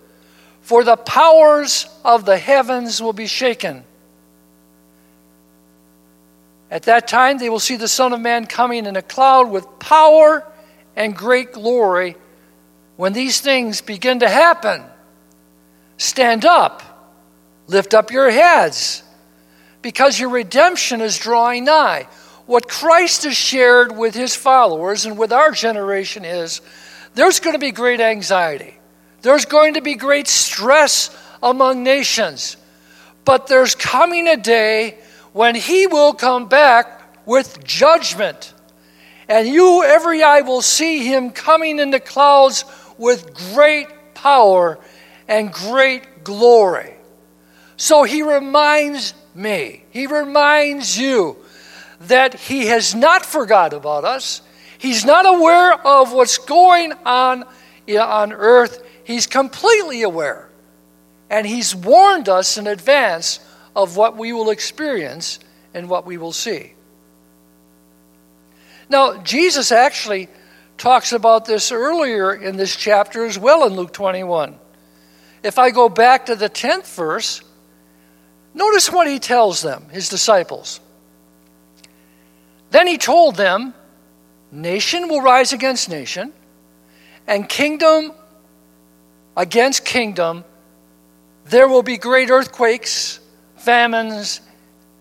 for 0.61 0.83
the 0.83 0.95
powers 0.95 1.87
of 2.03 2.25
the 2.25 2.37
heavens 2.37 3.01
will 3.01 3.13
be 3.13 3.27
shaken. 3.27 3.83
At 6.71 6.83
that 6.83 7.07
time, 7.07 7.37
they 7.37 7.49
will 7.49 7.59
see 7.59 7.75
the 7.75 7.87
Son 7.87 8.13
of 8.13 8.21
Man 8.21 8.45
coming 8.45 8.85
in 8.85 8.95
a 8.95 9.01
cloud 9.01 9.51
with 9.51 9.79
power 9.79 10.45
and 10.95 11.15
great 11.15 11.51
glory. 11.51 12.15
When 12.95 13.13
these 13.13 13.41
things 13.41 13.81
begin 13.81 14.21
to 14.21 14.29
happen, 14.29 14.83
stand 15.97 16.45
up, 16.45 16.81
lift 17.67 17.93
up 17.93 18.11
your 18.11 18.29
heads, 18.31 19.03
because 19.81 20.19
your 20.19 20.29
redemption 20.29 21.01
is 21.01 21.17
drawing 21.17 21.65
nigh. 21.65 22.07
What 22.45 22.69
Christ 22.69 23.23
has 23.23 23.35
shared 23.35 23.95
with 23.95 24.15
his 24.15 24.35
followers 24.35 25.05
and 25.05 25.17
with 25.17 25.33
our 25.33 25.51
generation 25.51 26.23
is 26.23 26.61
there's 27.13 27.39
going 27.39 27.55
to 27.55 27.59
be 27.59 27.71
great 27.71 27.99
anxiety, 27.99 28.76
there's 29.27 29.43
going 29.43 29.73
to 29.73 29.81
be 29.81 29.95
great 29.95 30.25
stress 30.25 31.09
among 31.43 31.83
nations, 31.83 32.55
but 33.25 33.47
there's 33.47 33.75
coming 33.75 34.25
a 34.25 34.37
day 34.37 34.97
when 35.33 35.53
he 35.53 35.85
will 35.85 36.13
come 36.13 36.47
back 36.47 37.25
with 37.25 37.61
judgment. 37.61 38.53
And 39.27 39.45
you, 39.45 39.83
every 39.83 40.23
eye 40.23 40.39
will 40.39 40.61
see 40.61 41.05
him 41.05 41.31
coming 41.31 41.79
in 41.79 41.91
the 41.91 41.99
clouds 41.99 42.63
with 42.97 43.33
great 43.53 43.87
power 44.13 44.79
and 45.27 45.51
great 45.51 46.23
glory. 46.23 46.93
So 47.75 48.03
he 48.03 48.21
reminds 48.21 49.13
me, 49.35 49.83
he 49.89 50.07
reminds 50.07 50.97
you 50.97 51.35
that 51.99 52.33
he 52.33 52.67
has 52.67 52.95
not 52.95 53.25
forgot 53.25 53.73
about 53.73 54.05
us. 54.05 54.41
He's 54.77 55.03
not 55.03 55.25
aware 55.25 55.73
of 55.73 56.13
what's 56.13 56.37
going 56.37 56.93
on 57.05 57.43
on 57.95 58.33
earth. 58.33 58.83
He's 59.03 59.27
completely 59.27 60.01
aware. 60.01 60.49
And 61.29 61.45
he's 61.45 61.75
warned 61.75 62.29
us 62.29 62.57
in 62.57 62.67
advance 62.67 63.39
of 63.75 63.95
what 63.95 64.17
we 64.17 64.33
will 64.33 64.49
experience 64.49 65.39
and 65.73 65.89
what 65.89 66.05
we 66.05 66.17
will 66.17 66.31
see. 66.31 66.73
Now, 68.89 69.17
Jesus 69.17 69.71
actually 69.71 70.29
talks 70.77 71.11
about 71.11 71.45
this 71.45 71.71
earlier 71.71 72.33
in 72.33 72.55
this 72.55 72.75
chapter 72.75 73.25
as 73.25 73.37
well 73.37 73.65
in 73.65 73.73
Luke 73.73 73.91
21. 73.91 74.57
If 75.43 75.59
I 75.59 75.71
go 75.71 75.89
back 75.89 76.27
to 76.27 76.35
the 76.35 76.49
10th 76.49 76.95
verse, 76.95 77.41
notice 78.53 78.91
what 78.91 79.07
he 79.07 79.19
tells 79.19 79.61
them, 79.61 79.89
his 79.89 80.09
disciples. 80.09 80.79
Then 82.71 82.87
he 82.87 82.97
told 82.97 83.35
them, 83.35 83.73
Nation 84.51 85.09
will 85.09 85.21
rise 85.21 85.51
against 85.51 85.89
nation, 85.89 86.31
and 87.27 87.47
kingdom 87.47 88.13
against 89.35 89.85
kingdom. 89.85 90.43
There 91.45 91.67
will 91.67 91.83
be 91.83 91.97
great 91.97 92.29
earthquakes 92.29 93.19
famines, 93.57 94.39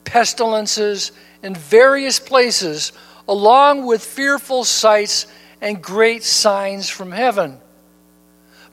pestilences 0.04 1.12
in 1.42 1.54
various 1.54 2.18
places, 2.18 2.92
along 3.28 3.86
with 3.86 4.04
fearful 4.04 4.64
sights 4.64 5.26
and 5.60 5.80
great 5.80 6.24
signs 6.24 6.88
from 6.88 7.12
heaven. 7.12 7.60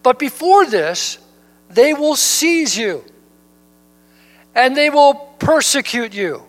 But 0.01 0.17
before 0.17 0.65
this, 0.65 1.19
they 1.69 1.93
will 1.93 2.15
seize 2.15 2.75
you 2.75 3.03
and 4.55 4.75
they 4.75 4.89
will 4.89 5.13
persecute 5.39 6.13
you. 6.13 6.43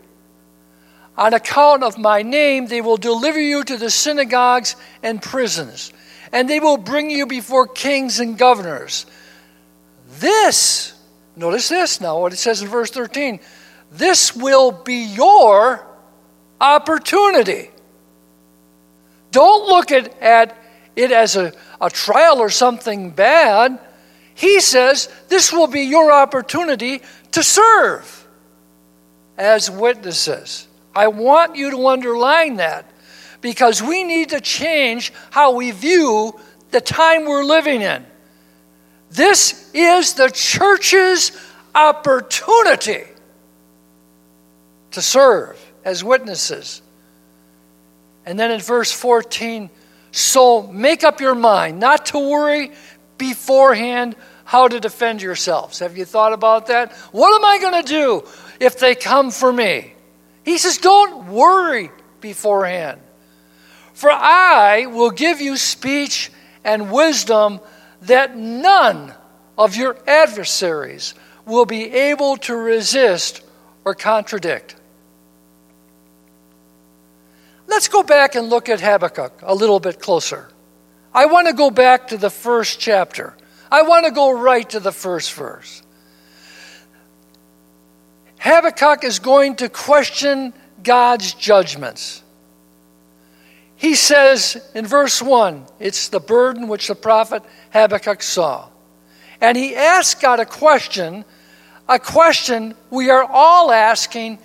On 1.16 1.32
account 1.32 1.82
of 1.82 1.96
my 1.96 2.22
name, 2.22 2.66
they 2.66 2.80
will 2.80 2.96
deliver 2.96 3.40
you 3.40 3.62
to 3.64 3.76
the 3.76 3.90
synagogues 3.90 4.74
and 5.02 5.22
prisons, 5.22 5.92
and 6.34 6.50
they 6.50 6.60
will 6.60 6.76
bring 6.76 7.08
you 7.08 7.24
before 7.24 7.66
kings 7.66 8.20
and 8.20 8.36
governors. 8.36 9.06
This 10.18 10.94
Notice 11.36 11.68
this 11.68 12.00
now, 12.00 12.20
what 12.20 12.32
it 12.32 12.36
says 12.36 12.62
in 12.62 12.68
verse 12.68 12.90
13. 12.90 13.40
This 13.90 14.34
will 14.36 14.70
be 14.70 15.04
your 15.04 15.84
opportunity. 16.60 17.70
Don't 19.30 19.68
look 19.68 19.90
at, 19.90 20.20
at 20.22 20.56
it 20.94 21.10
as 21.10 21.36
a, 21.36 21.52
a 21.80 21.90
trial 21.90 22.38
or 22.38 22.50
something 22.50 23.10
bad. 23.10 23.80
He 24.34 24.60
says 24.60 25.08
this 25.28 25.52
will 25.52 25.66
be 25.66 25.82
your 25.82 26.12
opportunity 26.12 27.02
to 27.32 27.42
serve 27.42 28.28
as 29.36 29.70
witnesses. 29.70 30.68
I 30.94 31.08
want 31.08 31.56
you 31.56 31.72
to 31.72 31.88
underline 31.88 32.56
that 32.56 32.88
because 33.44 33.82
we 33.82 34.04
need 34.04 34.30
to 34.30 34.40
change 34.40 35.12
how 35.28 35.52
we 35.52 35.70
view 35.70 36.34
the 36.70 36.80
time 36.80 37.26
we're 37.26 37.44
living 37.44 37.82
in. 37.82 38.02
This 39.10 39.70
is 39.74 40.14
the 40.14 40.30
church's 40.30 41.30
opportunity 41.74 43.04
to 44.92 45.02
serve 45.02 45.60
as 45.84 46.02
witnesses. 46.02 46.80
And 48.24 48.40
then 48.40 48.50
in 48.50 48.60
verse 48.60 48.90
14, 48.90 49.68
so 50.10 50.62
make 50.62 51.04
up 51.04 51.20
your 51.20 51.34
mind 51.34 51.78
not 51.78 52.06
to 52.06 52.18
worry 52.18 52.72
beforehand 53.18 54.16
how 54.44 54.68
to 54.68 54.80
defend 54.80 55.20
yourselves. 55.20 55.80
Have 55.80 55.98
you 55.98 56.06
thought 56.06 56.32
about 56.32 56.68
that? 56.68 56.92
What 57.12 57.38
am 57.38 57.44
I 57.44 57.58
going 57.58 57.82
to 57.82 57.88
do 57.92 58.22
if 58.58 58.78
they 58.78 58.94
come 58.94 59.30
for 59.30 59.52
me? 59.52 59.92
He 60.46 60.56
says, 60.56 60.78
don't 60.78 61.26
worry 61.26 61.90
beforehand. 62.22 63.02
For 63.94 64.10
I 64.10 64.86
will 64.86 65.10
give 65.10 65.40
you 65.40 65.56
speech 65.56 66.30
and 66.64 66.90
wisdom 66.90 67.60
that 68.02 68.36
none 68.36 69.14
of 69.56 69.76
your 69.76 69.96
adversaries 70.06 71.14
will 71.46 71.64
be 71.64 71.90
able 71.92 72.36
to 72.38 72.56
resist 72.56 73.42
or 73.84 73.94
contradict. 73.94 74.74
Let's 77.68 77.88
go 77.88 78.02
back 78.02 78.34
and 78.34 78.50
look 78.50 78.68
at 78.68 78.80
Habakkuk 78.80 79.40
a 79.42 79.54
little 79.54 79.80
bit 79.80 80.00
closer. 80.00 80.48
I 81.14 81.26
want 81.26 81.46
to 81.46 81.54
go 81.54 81.70
back 81.70 82.08
to 82.08 82.16
the 82.16 82.30
first 82.30 82.80
chapter. 82.80 83.34
I 83.70 83.82
want 83.82 84.06
to 84.06 84.12
go 84.12 84.32
right 84.32 84.68
to 84.70 84.80
the 84.80 84.92
first 84.92 85.32
verse. 85.34 85.82
Habakkuk 88.40 89.04
is 89.04 89.20
going 89.20 89.56
to 89.56 89.68
question 89.68 90.52
God's 90.82 91.32
judgments. 91.34 92.23
He 93.84 93.96
says 93.96 94.56
in 94.74 94.86
verse 94.86 95.20
1, 95.20 95.66
it's 95.78 96.08
the 96.08 96.18
burden 96.18 96.68
which 96.68 96.88
the 96.88 96.94
prophet 96.94 97.42
Habakkuk 97.70 98.22
saw. 98.22 98.70
And 99.42 99.58
he 99.58 99.76
asks 99.76 100.18
God 100.18 100.40
a 100.40 100.46
question, 100.46 101.26
a 101.86 101.98
question 101.98 102.76
we 102.88 103.10
are 103.10 103.24
all 103.24 103.70
asking 103.70 104.38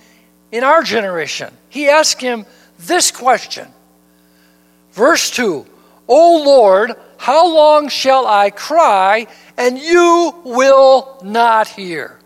in 0.52 0.62
our 0.62 0.82
generation. 0.82 1.56
He 1.70 1.88
asked 1.88 2.20
him 2.20 2.44
this 2.80 3.10
question. 3.10 3.66
Verse 4.92 5.30
2 5.30 5.66
O 6.06 6.42
Lord, 6.44 6.92
how 7.16 7.48
long 7.48 7.88
shall 7.88 8.26
I 8.26 8.50
cry 8.50 9.26
and 9.56 9.78
you 9.78 10.34
will 10.44 11.18
not 11.24 11.66
hear? 11.66 12.18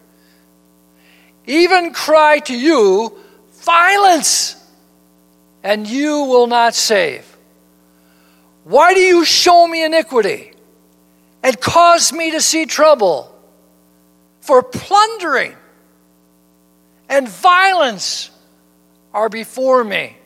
Even 1.46 1.92
cry 1.92 2.40
to 2.40 2.58
you, 2.58 3.16
violence, 3.62 4.63
and 5.64 5.88
you 5.88 6.24
will 6.24 6.46
not 6.46 6.74
save. 6.74 7.26
Why 8.64 8.92
do 8.92 9.00
you 9.00 9.24
show 9.24 9.66
me 9.66 9.82
iniquity 9.82 10.52
and 11.42 11.58
cause 11.58 12.12
me 12.12 12.30
to 12.32 12.40
see 12.40 12.66
trouble? 12.66 13.34
For 14.42 14.62
plundering 14.62 15.54
and 17.08 17.26
violence 17.26 18.30
are 19.14 19.30
before 19.30 19.82
me. 19.82 20.18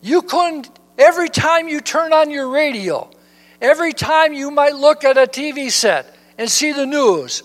You 0.00 0.22
couldn't, 0.22 0.70
every 0.96 1.28
time 1.28 1.68
you 1.68 1.80
turn 1.80 2.12
on 2.12 2.30
your 2.30 2.48
radio, 2.48 3.10
every 3.60 3.92
time 3.92 4.32
you 4.32 4.52
might 4.52 4.76
look 4.76 5.02
at 5.02 5.18
a 5.18 5.26
TV 5.26 5.72
set 5.72 6.14
and 6.38 6.48
see 6.48 6.72
the 6.72 6.86
news, 6.86 7.42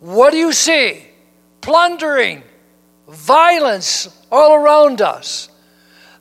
what 0.00 0.32
do 0.32 0.36
you 0.36 0.52
see? 0.52 1.06
Plundering, 1.60 2.42
violence 3.08 4.08
all 4.32 4.54
around 4.54 5.00
us. 5.00 5.48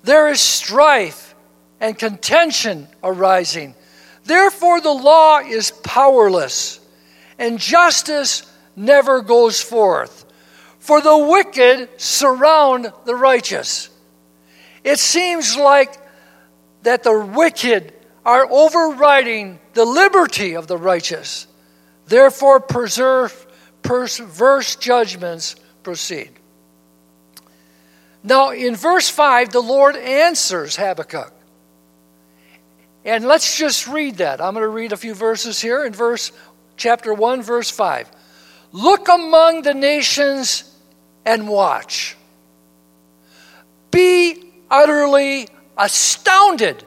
There 0.04 0.30
is 0.30 0.42
strife 0.42 1.34
and 1.80 1.98
contention 1.98 2.88
arising. 3.04 3.76
Therefore, 4.26 4.82
the 4.82 4.92
law 4.92 5.40
is 5.40 5.72
powerless, 5.72 6.80
and 7.40 7.60
justice 7.60 8.44
never 8.76 9.22
goes 9.22 9.62
forth. 9.62 10.26
For 10.80 11.02
the 11.02 11.18
wicked 11.18 11.90
surround 12.00 12.92
the 13.06 13.16
righteous. 13.16 13.90
It 14.84 15.00
seems 15.00 15.56
like 15.56 15.98
that 16.84 17.04
the 17.04 17.18
wicked 17.18 17.94
are 18.26 18.46
overriding 18.50 19.60
the 19.74 19.86
liberty 19.86 20.56
of 20.56 20.68
the 20.68 20.78
righteous. 20.78 21.48
Therefore, 22.08 22.60
preserve, 22.60 23.48
perverse 23.82 24.76
judgments 24.76 25.56
proceed. 25.84 26.32
Now, 28.24 28.52
in 28.52 28.76
verse 28.76 29.10
5, 29.10 29.52
the 29.52 29.60
Lord 29.60 29.98
answers 29.98 30.78
Habakkuk. 30.78 31.34
And 33.06 33.26
let's 33.26 33.58
just 33.58 33.88
read 33.88 34.18
that. 34.18 34.40
I'm 34.40 34.54
going 34.54 34.64
to 34.64 34.70
read 34.70 34.94
a 34.94 34.98
few 34.98 35.14
verses 35.14 35.60
here 35.60 35.86
in 35.86 35.92
verse 35.92 36.32
chapter 36.78 37.14
1 37.14 37.42
verse 37.42 37.70
5. 37.70 38.10
Look 38.72 39.08
among 39.10 39.64
the 39.64 39.74
nations 39.74 40.64
and 41.26 41.48
watch. 41.48 42.16
Be 43.92 44.52
utterly 44.70 45.50
astounded. 45.78 46.84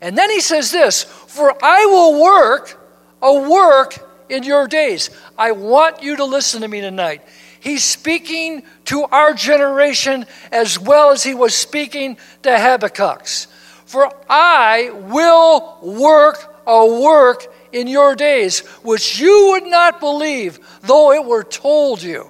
And 0.00 0.16
then 0.18 0.30
he 0.30 0.40
says 0.40 0.70
this 0.70 1.04
For 1.04 1.54
I 1.62 1.86
will 1.86 2.20
work 2.20 2.80
a 3.20 3.48
work 3.48 3.98
in 4.28 4.42
your 4.42 4.66
days. 4.66 5.10
I 5.38 5.52
want 5.52 6.02
you 6.02 6.16
to 6.16 6.24
listen 6.24 6.62
to 6.62 6.68
me 6.68 6.80
tonight. 6.80 7.22
He's 7.62 7.84
speaking 7.84 8.64
to 8.86 9.04
our 9.04 9.34
generation 9.34 10.26
as 10.50 10.80
well 10.80 11.12
as 11.12 11.22
he 11.22 11.32
was 11.32 11.54
speaking 11.54 12.16
to 12.42 12.50
Habakkuk's. 12.50 13.46
For 13.86 14.12
I 14.28 14.90
will 14.90 15.78
work 15.80 16.56
a 16.66 17.00
work 17.00 17.46
in 17.70 17.86
your 17.86 18.16
days 18.16 18.66
which 18.82 19.20
you 19.20 19.50
would 19.50 19.70
not 19.70 20.00
believe, 20.00 20.58
though 20.80 21.12
it 21.12 21.24
were 21.24 21.44
told 21.44 22.02
you. 22.02 22.28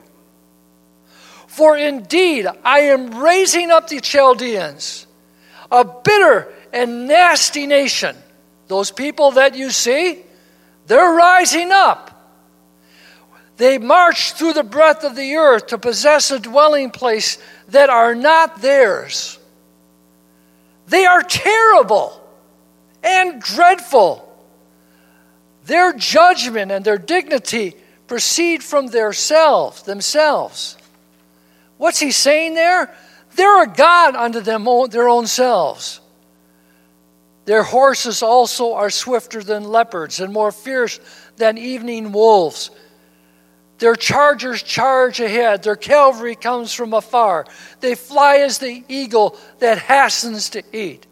For 1.46 1.78
indeed, 1.78 2.46
I 2.62 2.80
am 2.80 3.18
raising 3.18 3.70
up 3.70 3.88
the 3.88 4.00
Chaldeans, 4.00 5.06
a 5.70 5.82
bitter 5.82 6.52
and 6.74 7.08
nasty 7.08 7.66
nation. 7.66 8.16
Those 8.68 8.90
people 8.90 9.30
that 9.30 9.56
you 9.56 9.70
see, 9.70 10.24
they're 10.88 11.14
rising 11.14 11.70
up. 11.72 12.11
They 13.56 13.78
march 13.78 14.32
through 14.32 14.54
the 14.54 14.64
breadth 14.64 15.04
of 15.04 15.14
the 15.14 15.34
earth 15.36 15.68
to 15.68 15.78
possess 15.78 16.30
a 16.30 16.38
dwelling 16.38 16.90
place 16.90 17.38
that 17.68 17.90
are 17.90 18.14
not 18.14 18.60
theirs. 18.60 19.38
They 20.86 21.04
are 21.04 21.22
terrible 21.22 22.18
and 23.02 23.40
dreadful. 23.40 24.28
Their 25.66 25.92
judgment 25.92 26.72
and 26.72 26.84
their 26.84 26.98
dignity 26.98 27.76
proceed 28.06 28.62
from 28.62 28.88
their 28.88 29.12
selves, 29.12 29.82
themselves. 29.82 30.76
What's 31.78 32.00
he 32.00 32.10
saying 32.10 32.54
there? 32.54 32.94
They're 33.36 33.62
a 33.62 33.66
God 33.66 34.16
unto 34.16 34.40
them 34.40 34.64
their 34.90 35.08
own 35.08 35.26
selves. 35.26 36.00
Their 37.44 37.62
horses 37.62 38.22
also 38.22 38.74
are 38.74 38.90
swifter 38.90 39.42
than 39.42 39.64
leopards 39.64 40.20
and 40.20 40.32
more 40.32 40.52
fierce 40.52 41.00
than 41.36 41.58
evening 41.58 42.12
wolves. 42.12 42.70
Their 43.82 43.96
chargers 43.96 44.62
charge 44.62 45.18
ahead. 45.18 45.64
Their 45.64 45.74
cavalry 45.74 46.36
comes 46.36 46.72
from 46.72 46.94
afar. 46.94 47.46
They 47.80 47.96
fly 47.96 48.36
as 48.36 48.58
the 48.58 48.84
eagle 48.86 49.36
that 49.58 49.76
hastens 49.76 50.50
to 50.50 50.62
eat. 50.72 51.04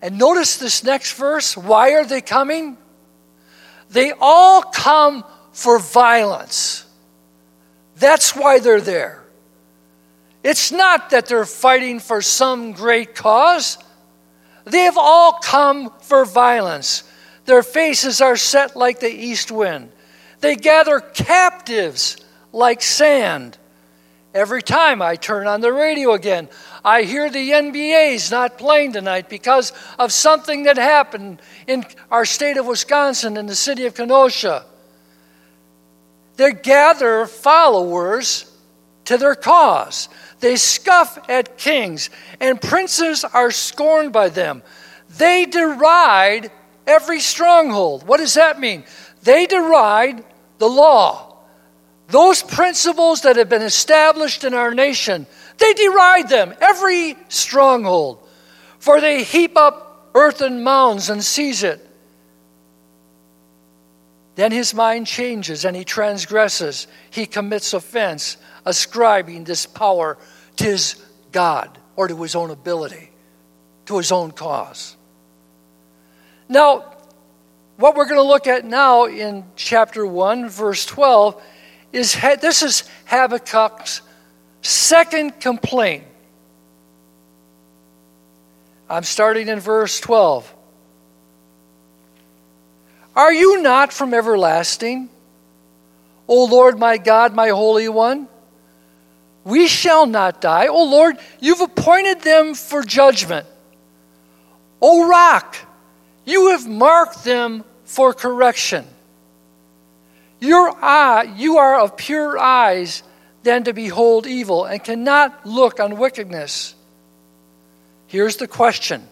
And 0.00 0.16
notice 0.16 0.56
this 0.56 0.84
next 0.84 1.14
verse. 1.14 1.56
Why 1.56 1.94
are 1.94 2.04
they 2.04 2.20
coming? 2.20 2.76
They 3.90 4.12
all 4.20 4.62
come 4.62 5.24
for 5.50 5.80
violence. 5.80 6.86
That's 7.96 8.36
why 8.36 8.60
they're 8.60 8.80
there. 8.80 9.24
It's 10.44 10.70
not 10.70 11.10
that 11.10 11.26
they're 11.26 11.44
fighting 11.44 11.98
for 11.98 12.22
some 12.22 12.70
great 12.70 13.16
cause. 13.16 13.78
They 14.64 14.82
have 14.82 14.96
all 14.96 15.40
come 15.42 15.90
for 16.02 16.24
violence. 16.24 17.02
Their 17.46 17.64
faces 17.64 18.20
are 18.20 18.36
set 18.36 18.76
like 18.76 19.00
the 19.00 19.10
east 19.10 19.50
wind. 19.50 19.90
They 20.44 20.56
gather 20.56 21.00
captives 21.00 22.18
like 22.52 22.82
sand. 22.82 23.56
Every 24.34 24.60
time 24.60 25.00
I 25.00 25.16
turn 25.16 25.46
on 25.46 25.62
the 25.62 25.72
radio 25.72 26.12
again, 26.12 26.50
I 26.84 27.04
hear 27.04 27.30
the 27.30 27.50
NBA's 27.50 28.30
not 28.30 28.58
playing 28.58 28.92
tonight 28.92 29.30
because 29.30 29.72
of 29.98 30.12
something 30.12 30.64
that 30.64 30.76
happened 30.76 31.40
in 31.66 31.86
our 32.10 32.26
state 32.26 32.58
of 32.58 32.66
Wisconsin 32.66 33.38
in 33.38 33.46
the 33.46 33.54
city 33.54 33.86
of 33.86 33.94
Kenosha. 33.94 34.66
They 36.36 36.52
gather 36.52 37.24
followers 37.24 38.44
to 39.06 39.16
their 39.16 39.36
cause. 39.36 40.10
They 40.40 40.56
scoff 40.56 41.30
at 41.30 41.56
kings, 41.56 42.10
and 42.38 42.60
princes 42.60 43.24
are 43.24 43.50
scorned 43.50 44.12
by 44.12 44.28
them. 44.28 44.62
They 45.16 45.46
deride 45.46 46.50
every 46.86 47.20
stronghold. 47.20 48.06
What 48.06 48.18
does 48.18 48.34
that 48.34 48.60
mean? 48.60 48.84
They 49.22 49.46
deride 49.46 50.22
the 50.64 50.70
law. 50.70 51.36
Those 52.08 52.42
principles 52.42 53.20
that 53.22 53.36
have 53.36 53.50
been 53.50 53.60
established 53.60 54.44
in 54.44 54.54
our 54.54 54.72
nation, 54.72 55.26
they 55.58 55.74
deride 55.74 56.30
them, 56.30 56.54
every 56.58 57.18
stronghold. 57.28 58.26
For 58.78 58.98
they 58.98 59.24
heap 59.24 59.58
up 59.58 60.10
earthen 60.14 60.62
mounds 60.64 61.10
and 61.10 61.22
seize 61.22 61.62
it. 61.62 61.86
Then 64.36 64.52
his 64.52 64.72
mind 64.72 65.06
changes 65.06 65.66
and 65.66 65.76
he 65.76 65.84
transgresses. 65.84 66.86
He 67.10 67.26
commits 67.26 67.74
offense, 67.74 68.38
ascribing 68.64 69.44
this 69.44 69.66
power 69.66 70.16
to 70.56 70.64
his 70.64 70.96
God 71.30 71.76
or 71.94 72.08
to 72.08 72.22
his 72.22 72.34
own 72.34 72.50
ability, 72.50 73.10
to 73.86 73.98
his 73.98 74.10
own 74.10 74.30
cause. 74.30 74.96
Now, 76.48 76.93
what 77.76 77.96
we're 77.96 78.06
going 78.06 78.20
to 78.20 78.22
look 78.22 78.46
at 78.46 78.64
now 78.64 79.06
in 79.06 79.44
chapter 79.56 80.06
1, 80.06 80.48
verse 80.48 80.86
12, 80.86 81.42
is 81.92 82.14
this 82.40 82.62
is 82.62 82.88
Habakkuk's 83.06 84.02
second 84.62 85.40
complaint. 85.40 86.04
I'm 88.88 89.04
starting 89.04 89.48
in 89.48 89.60
verse 89.60 89.98
12. 90.00 90.54
Are 93.16 93.32
you 93.32 93.62
not 93.62 93.92
from 93.92 94.12
everlasting, 94.12 95.08
O 96.26 96.44
Lord 96.44 96.78
my 96.78 96.98
God, 96.98 97.34
my 97.34 97.48
Holy 97.48 97.88
One? 97.88 98.28
We 99.44 99.68
shall 99.68 100.06
not 100.06 100.40
die. 100.40 100.68
O 100.68 100.84
Lord, 100.84 101.18
you've 101.38 101.60
appointed 101.60 102.22
them 102.22 102.54
for 102.54 102.82
judgment. 102.82 103.46
O 104.80 105.08
rock, 105.08 105.56
you 106.24 106.50
have 106.50 106.66
marked 106.68 107.24
them 107.24 107.64
for 107.84 108.14
correction. 108.14 108.84
Your 110.40 110.74
eye, 110.82 111.32
you 111.36 111.58
are 111.58 111.80
of 111.80 111.96
pure 111.96 112.38
eyes 112.38 113.02
than 113.42 113.64
to 113.64 113.72
behold 113.72 114.26
evil, 114.26 114.64
and 114.64 114.82
cannot 114.82 115.46
look 115.46 115.80
on 115.80 115.98
wickedness. 115.98 116.74
Here's 118.06 118.36
the 118.36 118.48
question 118.48 119.06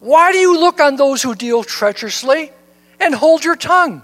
Why 0.00 0.32
do 0.32 0.38
you 0.38 0.58
look 0.58 0.80
on 0.80 0.96
those 0.96 1.22
who 1.22 1.34
deal 1.34 1.62
treacherously 1.62 2.50
and 2.98 3.14
hold 3.14 3.44
your 3.44 3.56
tongue 3.56 4.02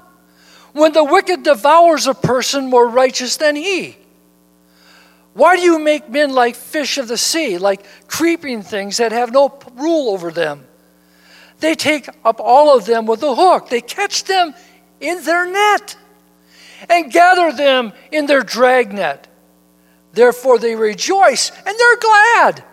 when 0.72 0.92
the 0.92 1.04
wicked 1.04 1.42
devours 1.42 2.06
a 2.06 2.14
person 2.14 2.70
more 2.70 2.88
righteous 2.88 3.36
than 3.36 3.56
he? 3.56 3.96
Why 5.34 5.56
do 5.56 5.62
you 5.62 5.78
make 5.78 6.08
men 6.08 6.32
like 6.32 6.56
fish 6.56 6.98
of 6.98 7.08
the 7.08 7.18
sea, 7.18 7.58
like 7.58 7.84
creeping 8.08 8.62
things 8.62 8.98
that 8.98 9.12
have 9.12 9.32
no 9.32 9.56
rule 9.74 10.10
over 10.10 10.30
them? 10.30 10.67
They 11.61 11.75
take 11.75 12.09
up 12.25 12.40
all 12.40 12.77
of 12.77 12.87
them 12.87 13.07
with 13.07 13.23
a 13.23 13.35
hook, 13.35 13.68
they 13.68 13.81
catch 13.81 14.25
them 14.25 14.55
in 15.01 15.23
their 15.25 15.51
net 15.51 15.97
and 16.88 17.12
gather 17.12 17.53
them 17.53 17.92
in 18.12 18.27
their 18.27 18.42
dragnet. 18.42 19.27
Therefore 20.12 20.59
they 20.59 20.75
rejoice 20.75 21.51
and 21.51 21.79
they're 21.79 21.97
glad. 21.97 22.64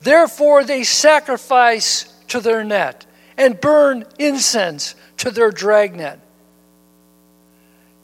Therefore 0.00 0.64
they 0.64 0.84
sacrifice 0.84 2.04
to 2.28 2.40
their 2.40 2.64
net 2.64 3.06
and 3.36 3.60
burn 3.60 4.04
incense 4.18 4.94
to 5.18 5.30
their 5.30 5.50
dragnet. 5.50 6.20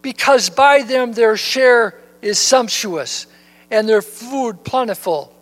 Because 0.02 0.50
by 0.50 0.82
them 0.82 1.12
their 1.12 1.36
share 1.36 1.98
is 2.22 2.38
sumptuous 2.38 3.26
and 3.70 3.88
their 3.88 4.02
food 4.02 4.64
plentiful. 4.64 5.32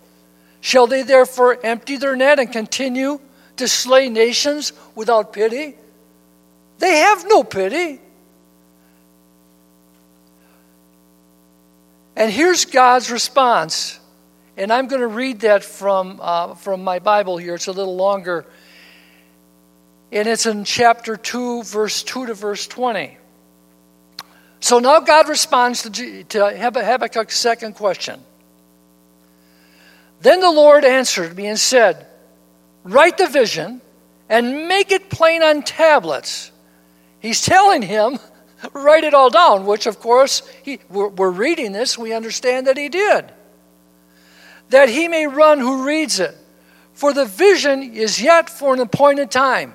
Shall 0.61 0.87
they 0.87 1.03
therefore 1.03 1.59
empty 1.63 1.97
their 1.97 2.17
net 2.17 2.39
and 2.39 2.51
continue 2.51 3.21
to 3.57 3.69
slay 3.69 4.09
nations 4.09 4.73
without 4.95 5.33
pity? 5.33 5.77
They 6.79 6.97
have 6.99 7.25
no 7.27 7.45
pity. 7.45 8.01
And 12.17 12.31
here's 12.31 12.65
God's 12.65 13.11
response. 13.11 13.99
And 14.57 14.73
I'm 14.73 14.87
going 14.87 15.01
to 15.01 15.09
read 15.09 15.41
that 15.41 15.65
from, 15.65 16.21
uh, 16.23 16.55
from 16.55 16.85
my 16.85 17.01
Bible 17.01 17.39
here. 17.39 17.55
It's 17.55 17.67
a 17.67 17.73
little 17.73 17.97
longer. 17.97 18.47
And 20.13 20.29
it's 20.29 20.47
in 20.47 20.65
chapter 20.65 21.17
2, 21.17 21.65
verse 21.65 22.03
2 22.05 22.27
to 22.27 22.35
verse 22.35 22.67
20. 22.69 23.19
So 24.61 24.79
now 24.79 25.01
God 25.01 25.29
responds 25.29 25.83
to, 25.83 26.25
to 26.25 26.39
Habakkuk's 26.39 27.37
second 27.37 27.75
question. 27.75 28.21
Then 30.21 30.41
the 30.41 30.51
Lord 30.51 30.85
answered 30.85 31.37
me 31.37 31.49
and 31.49 31.59
said, 31.59 32.07
Write 32.85 33.19
the 33.19 33.27
vision 33.27 33.81
and 34.29 34.69
make 34.69 34.93
it 34.93 35.11
plain 35.11 35.43
on 35.43 35.63
tablets. 35.63 36.53
He's 37.19 37.41
telling 37.41 37.83
him 37.83 38.19
write 38.73 39.05
it 39.05 39.15
all 39.15 39.31
down, 39.31 39.67
which, 39.67 39.87
of 39.87 39.99
course, 39.99 40.43
he, 40.63 40.79
we're, 40.89 41.09
we're 41.09 41.31
reading 41.31 41.73
this, 41.73 41.99
we 41.99 42.13
understand 42.13 42.67
that 42.67 42.77
he 42.77 42.89
did. 42.89 43.33
That 44.71 44.89
he 44.89 45.09
may 45.09 45.27
run 45.27 45.59
who 45.59 45.85
reads 45.85 46.21
it. 46.21 46.37
For 46.93 47.13
the 47.13 47.25
vision 47.25 47.95
is 47.95 48.23
yet 48.23 48.49
for 48.49 48.73
an 48.73 48.81
appointed 48.81 49.31
time. 49.31 49.75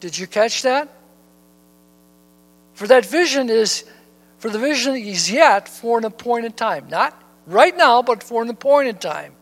Did 0.00 0.16
you 0.16 0.26
catch 0.26 0.62
that? 0.62 0.88
For 2.74 2.86
that 2.86 3.04
vision 3.04 3.50
is, 3.50 3.84
for 4.38 4.48
the 4.48 4.58
vision 4.58 4.94
is 4.94 5.30
yet 5.30 5.68
for 5.68 5.98
an 5.98 6.04
appointed 6.04 6.56
time. 6.56 6.88
Not 6.88 7.20
right 7.46 7.76
now, 7.76 8.02
but 8.02 8.22
for 8.22 8.42
an 8.42 8.48
appointed 8.48 9.00
time. 9.00 9.34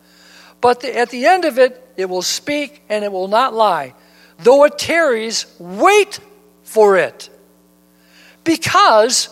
But 0.61 0.81
the, 0.81 0.97
at 0.97 1.09
the 1.09 1.25
end 1.25 1.45
of 1.45 1.59
it, 1.59 1.83
it 1.97 2.05
will 2.09 2.21
speak 2.21 2.83
and 2.89 3.03
it 3.03 3.11
will 3.11 3.27
not 3.27 3.53
lie. 3.53 3.93
Though 4.39 4.63
it 4.65 4.77
tarries, 4.77 5.45
wait 5.59 6.19
for 6.63 6.97
it 6.97 7.29
because 8.43 9.29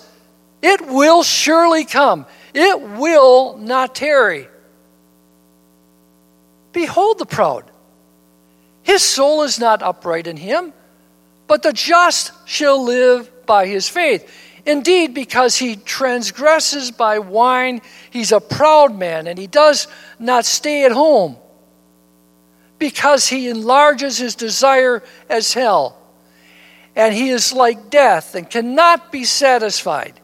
it 0.61 0.81
will 0.87 1.23
surely 1.23 1.85
come. 1.85 2.25
It 2.53 2.81
will 2.81 3.57
not 3.57 3.95
tarry. 3.95 4.47
Behold 6.73 7.19
the 7.19 7.25
proud. 7.25 7.71
His 8.83 9.01
soul 9.01 9.43
is 9.43 9.59
not 9.59 9.81
upright 9.81 10.27
in 10.27 10.37
him, 10.37 10.73
but 11.47 11.63
the 11.63 11.71
just 11.71 12.33
shall 12.47 12.83
live 12.83 13.45
by 13.45 13.67
his 13.67 13.87
faith. 13.87 14.29
Indeed, 14.65 15.13
because 15.13 15.55
he 15.55 15.75
transgresses 15.75 16.91
by 16.91 17.19
wine, 17.19 17.81
he's 18.09 18.31
a 18.31 18.39
proud 18.39 18.97
man, 18.97 19.27
and 19.27 19.37
he 19.37 19.47
does 19.47 19.87
not 20.17 20.45
stay 20.45 20.85
at 20.85 20.91
home. 20.91 21.37
Because 22.79 23.27
he 23.27 23.47
enlarges 23.47 24.17
his 24.17 24.35
desire 24.35 25.03
as 25.29 25.53
hell 25.53 26.01
and 26.95 27.13
he 27.13 27.29
is 27.29 27.53
like 27.53 27.89
death 27.89 28.35
and 28.35 28.49
cannot 28.49 29.11
be 29.11 29.25
satisfied. 29.25 30.19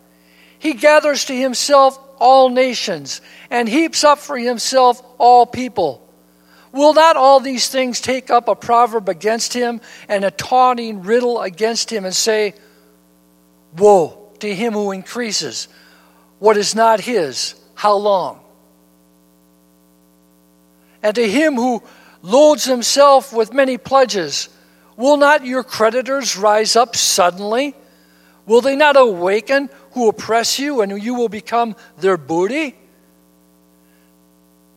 He 0.58 0.74
gathers 0.74 1.26
to 1.26 1.36
himself 1.36 2.00
all 2.18 2.50
nations 2.50 3.22
and 3.50 3.68
heaps 3.68 4.04
up 4.04 4.20
for 4.20 4.38
himself 4.38 5.04
all 5.18 5.46
people. 5.46 6.08
Will 6.72 6.94
not 6.94 7.18
all 7.18 7.42
these 7.42 7.68
things 7.68 8.00
take 8.00 8.30
up 8.30 8.48
a 8.48 8.56
proverb 8.56 9.10
against 9.10 9.54
him 9.54 9.82
and 10.08 10.24
a 10.24 10.32
taunting 10.32 11.02
riddle 11.02 11.42
against 11.42 11.92
him 11.92 12.06
and 12.06 12.16
say, 12.16 12.54
Woe 13.78 14.21
to 14.42 14.54
him 14.54 14.74
who 14.74 14.92
increases 14.92 15.68
what 16.40 16.58
is 16.58 16.76
not 16.76 17.00
his, 17.00 17.56
how 17.76 17.96
long? 17.96 18.40
And 21.04 21.16
to 21.16 21.28
him 21.28 21.56
who 21.56 21.84
loads 22.22 22.66
himself 22.66 23.34
with 23.34 23.54
many 23.54 23.78
pledges, 23.78 24.50
Will 24.98 25.18
not 25.18 25.46
your 25.46 25.64
creditors 25.64 26.38
rise 26.38 26.76
up 26.76 26.96
suddenly? 26.96 27.76
Will 28.46 28.62
they 28.62 28.76
not 28.76 28.98
awaken 28.98 29.70
who 29.92 30.10
oppress 30.10 30.60
you, 30.60 30.82
and 30.82 31.02
you 31.02 31.16
will 31.16 31.30
become 31.30 31.76
their 31.98 32.18
booty? 32.18 32.76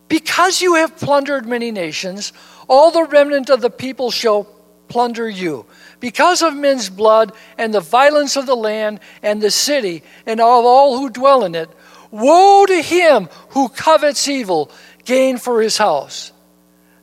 Because 0.09 0.61
you 0.61 0.77
have 0.77 0.97
plundered 0.97 1.47
many 1.47 1.71
nations, 1.71 2.33
all 2.69 2.91
the 2.91 3.05
remnant 3.05 3.51
of 3.51 3.61
the 3.61 3.71
people 3.71 4.11
shall 4.11 4.45
plunder 4.89 5.29
you. 5.29 5.67
Because 6.05 6.43
of 6.43 6.55
men's 6.55 6.91
blood 6.91 7.33
and 7.57 7.73
the 7.73 7.81
violence 7.81 8.37
of 8.37 8.45
the 8.45 8.55
land 8.55 9.01
and 9.23 9.41
the 9.41 9.51
city 9.51 10.03
and 10.27 10.39
of 10.39 10.47
all 10.67 10.99
who 10.99 11.09
dwell 11.09 11.47
in 11.47 11.55
it, 11.55 11.71
woe 12.11 12.67
to 12.67 12.83
him 12.83 13.31
who 13.53 13.71
covets 13.71 14.29
evil 14.29 14.71
gain 15.07 15.39
for 15.39 15.63
his 15.63 15.79
house, 15.79 16.31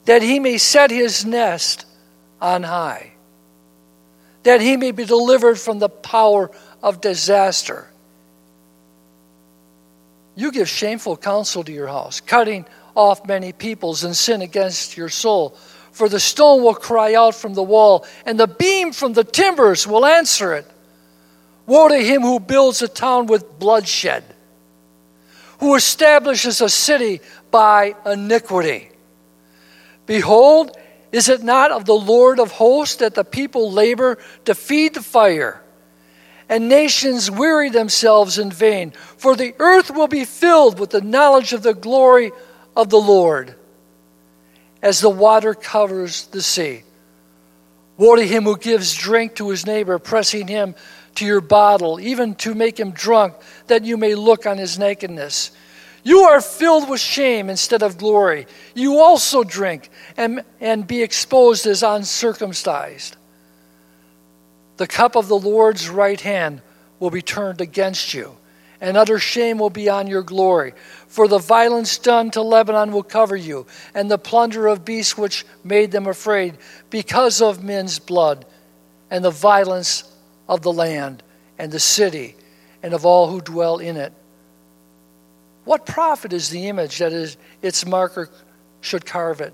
that 0.06 0.22
he 0.22 0.40
may 0.40 0.60
set 0.60 0.92
his 0.92 1.26
nest 1.26 1.88
on 2.40 2.62
high, 2.62 3.14
that 4.44 4.62
he 4.62 4.78
may 4.78 4.92
be 4.92 5.06
delivered 5.06 5.58
from 5.58 5.80
the 5.80 5.90
power 5.90 6.52
of 6.84 7.02
disaster. 7.02 7.88
You 10.36 10.52
give 10.52 10.70
shameful 10.70 11.18
counsel 11.18 11.64
to 11.64 11.72
your 11.72 11.88
house, 11.88 12.22
cutting 12.22 12.68
off 12.96 13.26
many 13.26 13.52
peoples 13.52 14.04
and 14.04 14.16
sin 14.16 14.44
against 14.44 14.96
your 14.96 15.10
soul. 15.10 15.58
For 15.92 16.08
the 16.08 16.20
stone 16.20 16.64
will 16.64 16.76
cry 16.76 17.14
out 17.14 17.36
from 17.36 17.54
the 17.54 17.64
wall, 17.64 18.06
and 18.26 18.40
the 18.40 18.48
beam 18.48 18.94
from 18.94 19.14
the 19.14 19.24
timbers 19.24 19.86
will 19.86 20.06
answer 20.06 20.54
it. 20.54 20.66
Woe 21.66 21.90
to 21.90 21.98
him 21.98 22.22
who 22.22 22.40
builds 22.40 22.82
a 22.82 22.88
town 22.88 23.28
with 23.28 23.60
bloodshed, 23.60 24.24
who 25.60 25.76
establishes 25.76 26.62
a 26.62 26.70
city 26.70 27.22
by 27.52 27.96
iniquity. 28.06 28.90
Behold, 30.06 30.76
is 31.12 31.30
it 31.30 31.44
not 31.44 31.72
of 31.72 31.86
the 31.86 31.94
Lord 31.94 32.40
of 32.40 32.52
hosts 32.52 32.98
that 32.98 33.16
the 33.16 33.24
people 33.24 33.72
labor 33.72 34.18
to 34.46 34.56
feed 34.56 34.96
the 34.96 35.04
fire? 35.04 35.62
And 36.48 36.68
nations 36.68 37.30
weary 37.30 37.70
themselves 37.70 38.38
in 38.38 38.52
vain, 38.52 38.92
for 39.18 39.36
the 39.36 39.54
earth 39.60 39.92
will 39.92 40.08
be 40.08 40.26
filled 40.26 40.80
with 40.80 40.90
the 40.90 41.02
knowledge 41.02 41.54
of 41.54 41.64
the 41.64 41.74
glory 41.74 42.32
of 42.76 42.90
the 42.90 43.00
Lord, 43.00 43.56
as 44.82 45.02
the 45.02 45.10
water 45.10 45.54
covers 45.54 46.28
the 46.28 46.42
sea. 46.42 46.84
Woe 47.98 48.16
to 48.16 48.26
him 48.26 48.44
who 48.44 48.58
gives 48.58 48.96
drink 48.96 49.36
to 49.36 49.50
his 49.50 49.66
neighbor, 49.66 50.00
pressing 50.00 50.48
him 50.48 50.76
to 51.16 51.26
your 51.26 51.42
bottle, 51.42 52.00
even 52.00 52.36
to 52.36 52.56
make 52.56 52.80
him 52.80 52.92
drunk, 52.92 53.36
that 53.68 53.86
you 53.86 53.98
may 53.98 54.16
look 54.16 54.46
on 54.46 54.58
his 54.58 54.80
nakedness. 54.80 55.52
You 56.04 56.22
are 56.22 56.42
filled 56.42 56.90
with 56.90 57.00
shame 57.00 57.50
instead 57.50 57.84
of 57.84 57.98
glory. 57.98 58.48
You 58.74 59.00
also 59.00 59.44
drink 59.44 59.90
and, 60.18 60.44
and 60.60 60.88
be 60.88 61.04
exposed 61.04 61.68
as 61.68 61.84
uncircumcised. 61.84 63.18
The 64.78 64.88
cup 64.88 65.16
of 65.16 65.28
the 65.28 65.38
Lord's 65.38 65.90
right 65.90 66.20
hand 66.20 66.62
will 67.00 67.12
be 67.12 67.22
turned 67.22 67.62
against 67.62 68.16
you, 68.16 68.36
and 68.80 68.98
utter 68.98 69.20
shame 69.20 69.60
will 69.60 69.70
be 69.70 69.90
on 69.90 70.08
your 70.08 70.24
glory. 70.24 70.74
For 71.12 71.28
the 71.28 71.40
violence 71.40 71.98
done 71.98 72.32
to 72.32 72.42
Lebanon 72.42 72.94
will 72.94 73.04
cover 73.04 73.36
you, 73.36 73.68
and 73.94 74.10
the 74.10 74.18
plunder 74.18 74.68
of 74.68 74.86
beasts 74.86 75.18
which 75.18 75.46
made 75.62 75.92
them 75.92 76.08
afraid, 76.08 76.58
because 76.90 77.42
of 77.42 77.62
men's 77.62 78.00
blood, 78.00 78.46
and 79.10 79.22
the 79.22 79.30
violence 79.30 80.06
of 80.48 80.62
the 80.62 80.72
land, 80.72 81.22
and 81.60 81.70
the 81.70 81.82
city, 81.82 82.38
and 82.82 82.94
of 82.94 83.06
all 83.06 83.28
who 83.28 83.42
dwell 83.42 83.80
in 83.80 83.98
it. 83.98 84.14
What 85.66 85.86
profit 85.86 86.32
is 86.32 86.50
the 86.50 86.70
image 86.70 87.00
that 87.00 87.12
is 87.12 87.36
its 87.62 87.86
marker 87.86 88.30
should 88.80 89.06
carve 89.06 89.42
it? 89.42 89.54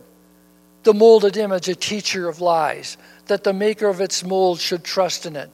The 0.83 0.93
molded 0.93 1.37
image, 1.37 1.67
a 1.69 1.75
teacher 1.75 2.29
of 2.29 2.39
lies, 2.39 2.97
that 3.25 3.43
the 3.43 3.51
maker 3.51 3.87
of 3.87 3.99
its 3.99 4.23
mold 4.23 4.59
should 4.59 4.83
trust 4.83 5.25
in 5.25 5.35
it. 5.35 5.49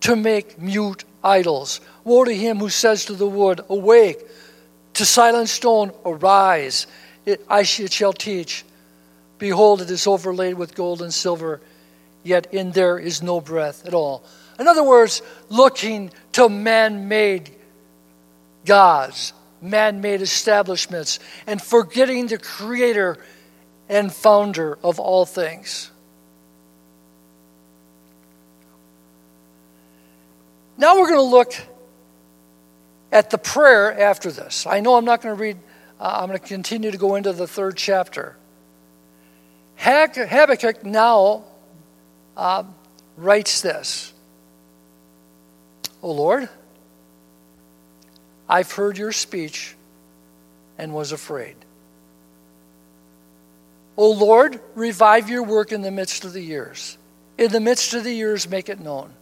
To 0.00 0.16
make 0.16 0.58
mute 0.58 1.04
idols 1.22 1.82
Woe 2.04 2.24
to 2.24 2.34
him 2.34 2.58
who 2.58 2.70
says 2.70 3.04
to 3.06 3.12
the 3.12 3.28
wood, 3.28 3.60
Awake, 3.68 4.26
to 4.94 5.04
silent 5.04 5.48
stone, 5.48 5.92
Arise, 6.04 6.86
it, 7.26 7.44
I 7.48 7.62
shall 7.62 8.12
teach. 8.12 8.64
Behold, 9.38 9.82
it 9.82 9.90
is 9.90 10.06
overlaid 10.06 10.54
with 10.54 10.74
gold 10.74 11.02
and 11.02 11.12
silver, 11.12 11.60
yet 12.22 12.52
in 12.52 12.72
there 12.72 12.98
is 12.98 13.22
no 13.22 13.40
breath 13.40 13.86
at 13.86 13.94
all. 13.94 14.22
In 14.58 14.68
other 14.68 14.82
words, 14.82 15.22
looking 15.48 16.10
to 16.32 16.48
man 16.48 17.08
made 17.08 17.50
gods, 18.66 19.32
man 19.62 20.00
made 20.00 20.20
establishments, 20.20 21.18
and 21.46 21.60
forgetting 21.60 22.26
the 22.26 22.38
creator 22.38 23.16
and 23.88 24.12
founder 24.12 24.78
of 24.82 25.00
all 25.00 25.24
things. 25.24 25.90
Now 30.76 30.98
we're 30.98 31.08
going 31.08 31.16
to 31.16 31.22
look 31.22 31.54
at 33.12 33.30
the 33.30 33.38
prayer 33.38 33.98
after 33.98 34.30
this. 34.30 34.66
I 34.66 34.80
know 34.80 34.96
I'm 34.96 35.04
not 35.04 35.22
going 35.22 35.36
to 35.36 35.40
read, 35.40 35.58
uh, 35.98 36.18
I'm 36.20 36.28
going 36.28 36.38
to 36.38 36.46
continue 36.46 36.90
to 36.90 36.98
go 36.98 37.16
into 37.16 37.32
the 37.32 37.46
third 37.46 37.76
chapter. 37.76 38.36
Habakkuk 39.76 40.84
now 40.84 41.44
uh, 42.36 42.64
writes 43.16 43.60
this 43.60 44.12
O 46.02 46.12
Lord, 46.12 46.48
I've 48.48 48.72
heard 48.72 48.98
your 48.98 49.12
speech 49.12 49.76
and 50.78 50.94
was 50.94 51.12
afraid. 51.12 51.56
O 53.96 54.12
Lord, 54.12 54.60
revive 54.74 55.28
your 55.28 55.42
work 55.42 55.72
in 55.72 55.82
the 55.82 55.90
midst 55.90 56.24
of 56.24 56.32
the 56.32 56.40
years. 56.40 56.96
In 57.36 57.52
the 57.52 57.60
midst 57.60 57.92
of 57.92 58.02
the 58.04 58.12
years, 58.12 58.48
make 58.48 58.68
it 58.68 58.80
known. 58.80 59.12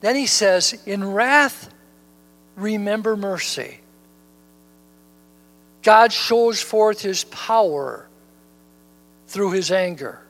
Then 0.00 0.16
he 0.16 0.26
says, 0.26 0.80
In 0.86 1.12
wrath, 1.12 1.68
remember 2.56 3.16
mercy. 3.16 3.80
God 5.82 6.12
shows 6.12 6.60
forth 6.60 7.00
his 7.00 7.24
power 7.24 8.06
through 9.26 9.52
his 9.52 9.70
anger. 9.70 10.20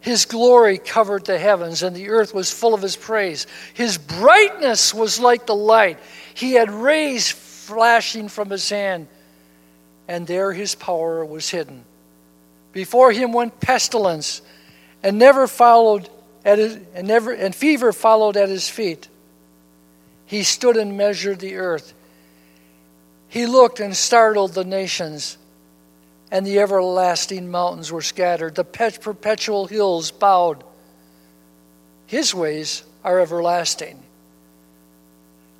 His 0.00 0.24
glory 0.24 0.78
covered 0.78 1.26
the 1.26 1.38
heavens, 1.38 1.82
and 1.82 1.94
the 1.94 2.08
earth 2.08 2.34
was 2.34 2.50
full 2.50 2.74
of 2.74 2.82
his 2.82 2.96
praise. 2.96 3.46
His 3.72 3.98
brightness 3.98 4.92
was 4.92 5.20
like 5.20 5.46
the 5.46 5.54
light. 5.54 5.98
He 6.34 6.54
had 6.54 6.70
rays 6.70 7.30
flashing 7.30 8.28
from 8.28 8.50
his 8.50 8.68
hand, 8.68 9.06
and 10.08 10.26
there 10.26 10.52
his 10.52 10.74
power 10.74 11.24
was 11.24 11.48
hidden. 11.48 11.84
Before 12.72 13.12
him 13.12 13.32
went 13.32 13.60
pestilence, 13.60 14.42
and 15.04 15.18
never 15.18 15.46
followed 15.46 16.08
at 16.44 16.58
his, 16.58 16.78
and 16.94 17.08
never 17.08 17.32
and 17.32 17.54
fever 17.54 17.92
followed 17.92 18.36
at 18.36 18.48
his 18.48 18.68
feet. 18.68 19.08
He 20.26 20.42
stood 20.42 20.76
and 20.76 20.96
measured 20.96 21.40
the 21.40 21.56
earth. 21.56 21.94
He 23.28 23.46
looked 23.46 23.80
and 23.80 23.96
startled 23.96 24.54
the 24.54 24.64
nations 24.64 25.38
and 26.32 26.46
the 26.46 26.60
everlasting 26.60 27.50
mountains 27.50 27.92
were 27.92 28.00
scattered. 28.00 28.54
The 28.54 28.64
perpetual 28.64 29.66
hills 29.66 30.10
bowed. 30.10 30.64
His 32.06 32.34
ways 32.34 32.82
are 33.04 33.20
everlasting. 33.20 34.02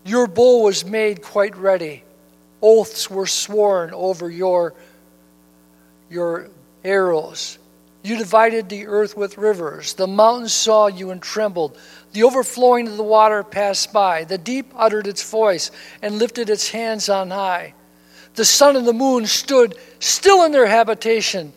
Your 0.02 0.26
bow 0.26 0.62
was 0.62 0.82
made 0.86 1.20
quite 1.20 1.54
ready. 1.58 2.02
Oaths 2.62 3.10
were 3.10 3.26
sworn 3.26 3.92
over 3.92 4.30
your, 4.30 4.72
your 6.08 6.48
arrows. 6.82 7.58
You 8.02 8.18
divided 8.18 8.68
the 8.68 8.86
earth 8.86 9.16
with 9.16 9.38
rivers. 9.38 9.94
The 9.94 10.08
mountains 10.08 10.52
saw 10.52 10.88
you 10.88 11.10
and 11.10 11.22
trembled. 11.22 11.78
The 12.12 12.24
overflowing 12.24 12.88
of 12.88 12.96
the 12.96 13.04
water 13.04 13.44
passed 13.44 13.92
by. 13.92 14.24
The 14.24 14.38
deep 14.38 14.72
uttered 14.74 15.06
its 15.06 15.28
voice 15.28 15.70
and 16.02 16.18
lifted 16.18 16.50
its 16.50 16.70
hands 16.70 17.08
on 17.08 17.30
high. 17.30 17.74
The 18.34 18.44
sun 18.44 18.76
and 18.76 18.86
the 18.86 18.92
moon 18.92 19.26
stood 19.26 19.76
still 20.00 20.44
in 20.44 20.52
their 20.52 20.66
habitation. 20.66 21.52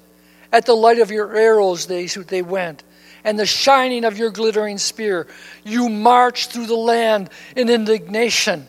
At 0.51 0.65
the 0.65 0.75
light 0.75 0.99
of 0.99 1.10
your 1.10 1.36
arrows 1.36 1.88
they, 1.88 2.05
they 2.05 2.41
went, 2.41 2.84
and 3.23 3.39
the 3.39 3.45
shining 3.45 4.05
of 4.05 4.17
your 4.17 4.29
glittering 4.29 4.77
spear. 4.77 5.27
You 5.63 5.89
marched 5.89 6.51
through 6.51 6.67
the 6.67 6.75
land 6.75 7.29
in 7.55 7.69
indignation. 7.69 8.67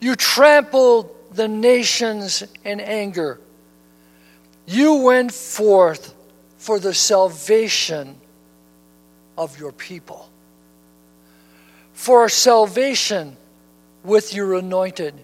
You 0.00 0.16
trampled 0.16 1.14
the 1.34 1.48
nations 1.48 2.42
in 2.64 2.80
anger. 2.80 3.40
You 4.66 4.94
went 4.94 5.32
forth 5.32 6.14
for 6.62 6.78
the 6.78 6.94
salvation 6.94 8.16
of 9.36 9.58
your 9.58 9.72
people. 9.72 10.30
For 11.92 12.28
salvation 12.28 13.36
with 14.04 14.32
your 14.32 14.54
anointed 14.54 15.14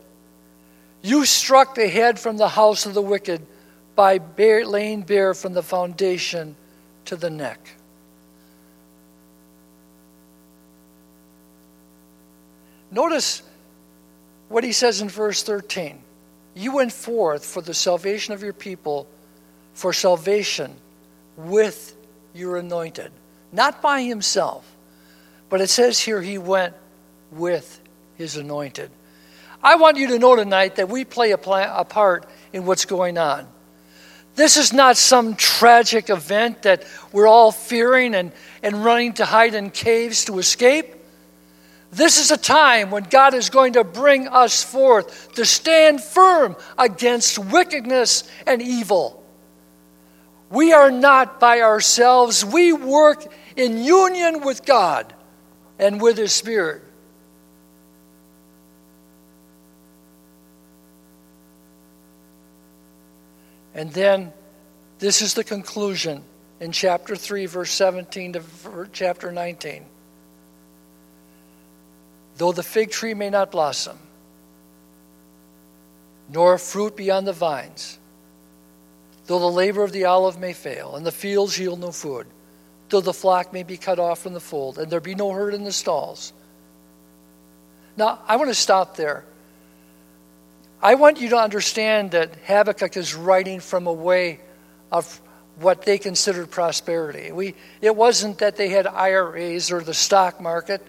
you 1.02 1.24
struck 1.24 1.74
the 1.74 1.88
head 1.88 2.18
from 2.18 2.36
the 2.36 2.48
house 2.48 2.86
of 2.86 2.94
the 2.94 3.02
wicked 3.02 3.46
by 3.94 4.18
bare, 4.18 4.64
laying 4.64 5.02
bare 5.02 5.34
from 5.34 5.54
the 5.54 5.62
foundation 5.62 6.56
to 7.04 7.16
the 7.16 7.30
neck. 7.30 7.60
Notice 12.90 13.42
what 14.48 14.64
he 14.64 14.72
says 14.72 15.00
in 15.00 15.08
verse 15.08 15.42
13. 15.42 15.98
You 16.54 16.74
went 16.74 16.92
forth 16.92 17.44
for 17.44 17.62
the 17.62 17.74
salvation 17.74 18.34
of 18.34 18.42
your 18.42 18.52
people, 18.52 19.06
for 19.74 19.92
salvation 19.92 20.74
with 21.38 21.96
your 22.34 22.58
anointed. 22.58 23.10
Not 23.52 23.80
by 23.80 24.02
himself, 24.02 24.70
but 25.48 25.62
it 25.62 25.70
says 25.70 25.98
here 25.98 26.20
he 26.20 26.36
went 26.36 26.74
with 27.30 27.80
his 28.16 28.36
anointed. 28.36 28.90
I 29.62 29.76
want 29.76 29.96
you 29.96 30.08
to 30.08 30.18
know 30.18 30.36
tonight 30.36 30.76
that 30.76 30.88
we 30.88 31.04
play 31.04 31.32
a, 31.32 31.38
a 31.38 31.84
part 31.84 32.28
in 32.52 32.66
what's 32.66 32.84
going 32.84 33.16
on. 33.16 33.48
This 34.34 34.56
is 34.56 34.72
not 34.72 34.96
some 34.96 35.34
tragic 35.34 36.10
event 36.10 36.62
that 36.62 36.84
we're 37.12 37.26
all 37.26 37.50
fearing 37.50 38.14
and, 38.14 38.30
and 38.62 38.84
running 38.84 39.14
to 39.14 39.24
hide 39.24 39.54
in 39.54 39.70
caves 39.70 40.26
to 40.26 40.38
escape. 40.38 40.94
This 41.90 42.20
is 42.20 42.30
a 42.30 42.36
time 42.36 42.90
when 42.90 43.04
God 43.04 43.34
is 43.34 43.50
going 43.50 43.72
to 43.72 43.82
bring 43.82 44.28
us 44.28 44.62
forth 44.62 45.32
to 45.34 45.44
stand 45.44 46.02
firm 46.02 46.54
against 46.76 47.38
wickedness 47.38 48.30
and 48.46 48.60
evil. 48.60 49.17
We 50.50 50.72
are 50.72 50.90
not 50.90 51.40
by 51.40 51.60
ourselves, 51.60 52.44
we 52.44 52.72
work 52.72 53.26
in 53.56 53.84
union 53.84 54.44
with 54.44 54.64
God 54.64 55.12
and 55.78 56.00
with 56.00 56.16
His 56.16 56.32
Spirit. 56.32 56.82
And 63.74 63.92
then 63.92 64.32
this 64.98 65.22
is 65.22 65.34
the 65.34 65.44
conclusion 65.44 66.24
in 66.60 66.72
chapter 66.72 67.14
3, 67.14 67.46
verse 67.46 67.70
17 67.70 68.32
to 68.32 68.42
chapter 68.92 69.30
19. 69.30 69.84
Though 72.38 72.52
the 72.52 72.62
fig 72.62 72.90
tree 72.90 73.14
may 73.14 73.30
not 73.30 73.50
blossom, 73.50 73.98
nor 76.28 76.58
fruit 76.58 76.96
be 76.96 77.10
on 77.10 77.24
the 77.24 77.32
vines, 77.32 77.97
though 79.28 79.38
the 79.38 79.46
labor 79.46 79.84
of 79.84 79.92
the 79.92 80.06
olive 80.06 80.40
may 80.40 80.52
fail, 80.52 80.96
and 80.96 81.06
the 81.06 81.12
fields 81.12 81.56
yield 81.56 81.78
no 81.78 81.92
food, 81.92 82.26
though 82.88 83.00
the 83.00 83.14
flock 83.14 83.52
may 83.52 83.62
be 83.62 83.76
cut 83.76 84.00
off 84.00 84.18
from 84.18 84.34
the 84.34 84.40
fold, 84.40 84.78
and 84.78 84.90
there 84.90 85.00
be 85.00 85.14
no 85.14 85.30
herd 85.30 85.54
in 85.54 85.62
the 85.62 85.72
stalls. 85.72 86.32
Now, 87.96 88.18
I 88.26 88.34
want 88.34 88.50
to 88.50 88.54
stop 88.54 88.96
there 88.96 89.24
I 90.80 90.94
want 90.94 91.20
you 91.20 91.30
to 91.30 91.36
understand 91.36 92.12
that 92.12 92.36
Habakkuk 92.46 92.96
is 92.96 93.14
writing 93.14 93.58
from 93.58 93.88
a 93.88 93.92
way 93.92 94.38
of 94.92 95.20
what 95.58 95.82
they 95.82 95.98
considered 95.98 96.52
prosperity. 96.52 97.32
We, 97.32 97.56
it 97.80 97.96
wasn't 97.96 98.38
that 98.38 98.56
they 98.56 98.68
had 98.68 98.86
IRAs 98.86 99.72
or 99.72 99.80
the 99.80 99.94
stock 99.94 100.40
market. 100.40 100.80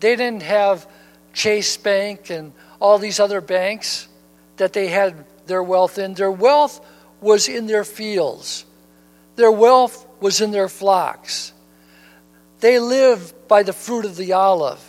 They 0.00 0.16
didn't 0.16 0.42
have 0.44 0.88
Chase 1.34 1.76
Bank 1.76 2.30
and 2.30 2.52
all 2.80 2.98
these 2.98 3.20
other 3.20 3.42
banks 3.42 4.08
that 4.56 4.72
they 4.72 4.86
had 4.86 5.26
their 5.46 5.62
wealth 5.62 5.98
in. 5.98 6.14
Their 6.14 6.32
wealth 6.32 6.80
was 7.26 7.48
in 7.48 7.66
their 7.66 7.82
fields, 7.82 8.64
their 9.34 9.50
wealth 9.50 10.06
was 10.20 10.40
in 10.40 10.52
their 10.52 10.68
flocks. 10.68 11.52
They 12.60 12.78
lived 12.78 13.48
by 13.48 13.64
the 13.64 13.72
fruit 13.72 14.04
of 14.04 14.16
the 14.16 14.32
olive 14.32 14.80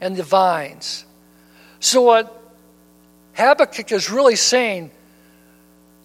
and 0.00 0.16
the 0.16 0.22
vines. 0.22 1.04
So, 1.80 2.00
what 2.00 2.42
Habakkuk 3.34 3.92
is 3.92 4.10
really 4.10 4.36
saying, 4.36 4.90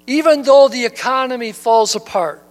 even 0.06 0.44
though 0.44 0.68
the 0.68 0.84
economy 0.84 1.54
falls 1.54 1.96
apart, 1.96 2.44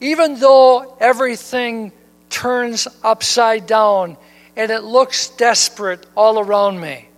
even 0.00 0.40
though 0.40 0.96
everything 1.00 1.92
turns 2.30 2.88
upside 3.04 3.66
down 3.66 4.16
and 4.56 4.70
it 4.72 4.84
looks 4.84 5.28
desperate 5.28 6.06
all 6.16 6.38
around 6.40 6.80
me, 6.80 7.08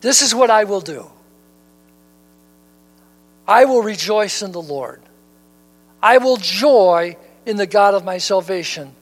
this 0.00 0.20
is 0.20 0.34
what 0.34 0.50
I 0.50 0.64
will 0.64 0.80
do. 0.80 1.13
I 3.46 3.66
will 3.66 3.82
rejoice 3.82 4.42
in 4.42 4.52
the 4.52 4.62
Lord. 4.62 5.02
I 6.02 6.18
will 6.18 6.36
joy 6.36 7.16
in 7.46 7.56
the 7.56 7.66
God 7.66 7.94
of 7.94 8.04
my 8.04 8.18
salvation. 8.18 8.94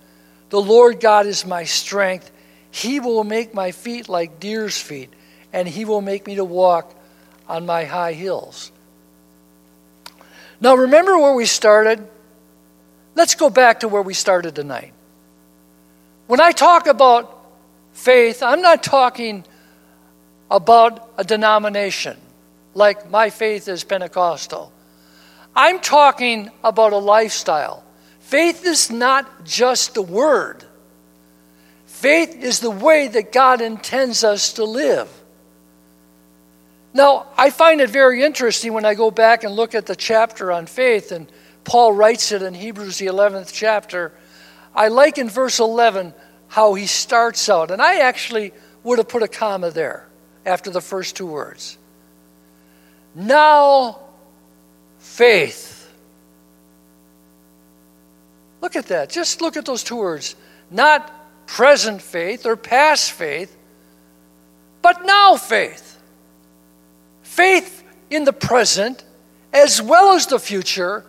The 0.51 0.61
Lord 0.61 1.01
God 1.01 1.27
is 1.27 1.47
my 1.47 1.65
strength. 1.65 2.31
He 2.71 3.01
will 3.01 3.25
make 3.25 3.55
my 3.55 3.71
feet 3.71 4.09
like 4.09 4.41
deer's 4.41 4.79
feet, 4.79 5.13
and 5.53 5.69
he 5.69 5.85
will 5.85 6.01
make 6.01 6.27
me 6.27 6.37
to 6.37 6.45
walk 6.45 6.95
on 7.49 7.67
my 7.67 7.85
high 7.85 8.13
hills. 8.13 8.73
Now, 10.61 10.77
remember 10.77 11.19
where 11.19 11.35
we 11.35 11.47
started? 11.47 12.07
Let's 13.15 13.35
go 13.35 13.51
back 13.51 13.81
to 13.81 13.89
where 13.89 14.03
we 14.03 14.15
started 14.15 14.55
tonight. 14.55 14.93
When 16.27 16.41
I 16.41 16.53
talk 16.53 16.87
about 16.87 17.45
faith, 17.93 18.43
I'm 18.43 18.63
not 18.63 18.83
talking 18.83 19.45
about 20.51 21.11
a 21.19 21.25
denomination 21.25 22.17
like 22.75 23.11
my 23.11 23.31
faith 23.31 23.69
is 23.69 23.85
Pentecostal. 23.85 24.73
I'm 25.55 25.81
talking 25.81 26.51
about 26.65 26.93
a 26.93 26.99
lifestyle. 26.99 27.85
Faith 28.21 28.65
is 28.65 28.91
not 28.91 29.45
just 29.45 29.95
the 29.95 30.03
word, 30.03 30.65
faith 31.87 32.35
is 32.43 32.61
the 32.61 32.71
way 32.71 33.09
that 33.09 33.33
God 33.33 33.61
intends 33.61 34.25
us 34.25 34.55
to 34.55 34.65
live. 34.65 35.09
Now, 36.95 37.27
I 37.39 37.51
find 37.51 37.81
it 37.81 37.89
very 37.89 38.23
interesting 38.23 38.75
when 38.75 38.85
I 38.85 38.95
go 38.95 39.11
back 39.11 39.45
and 39.45 39.55
look 39.55 39.75
at 39.75 39.87
the 39.87 39.97
chapter 39.97 40.53
on 40.53 40.67
faith, 40.67 41.11
and 41.11 41.31
Paul 41.65 41.93
writes 41.93 42.33
it 42.33 42.43
in 42.43 42.55
Hebrews, 42.55 42.99
the 42.99 43.07
11th 43.07 43.51
chapter. 43.53 44.13
I 44.75 44.89
like 44.89 45.17
in 45.17 45.31
verse 45.31 45.59
11 45.59 46.13
how 46.49 46.75
he 46.75 46.87
starts 46.87 47.49
out, 47.49 47.71
and 47.71 47.81
I 47.81 48.01
actually 48.01 48.53
would 48.83 48.99
have 48.99 49.09
put 49.09 49.23
a 49.23 49.29
comma 49.29 49.71
there 49.71 50.07
after 50.45 50.71
the 50.71 50.83
first 50.83 51.17
two 51.17 51.27
words. 51.27 51.79
Now, 53.15 54.01
faith 54.99 55.73
Look 58.63 58.77
at 58.77 58.87
that. 58.87 59.11
Just 59.11 59.43
look 59.43 59.57
at 59.57 59.67
those 59.67 59.83
two 59.83 59.97
words. 59.97 60.37
Not 60.71 61.13
present 61.47 62.01
faith 62.01 62.47
or 62.47 62.57
past 62.57 63.11
faith, 63.13 63.55
but 64.81 65.05
now 65.05 65.37
faith. 65.37 66.01
Faith 67.23 67.83
in 68.09 68.25
the 68.25 68.33
present 68.33 69.05
as 69.53 69.83
well 69.83 70.13
as 70.13 70.29
the 70.29 70.39
future 70.39 71.05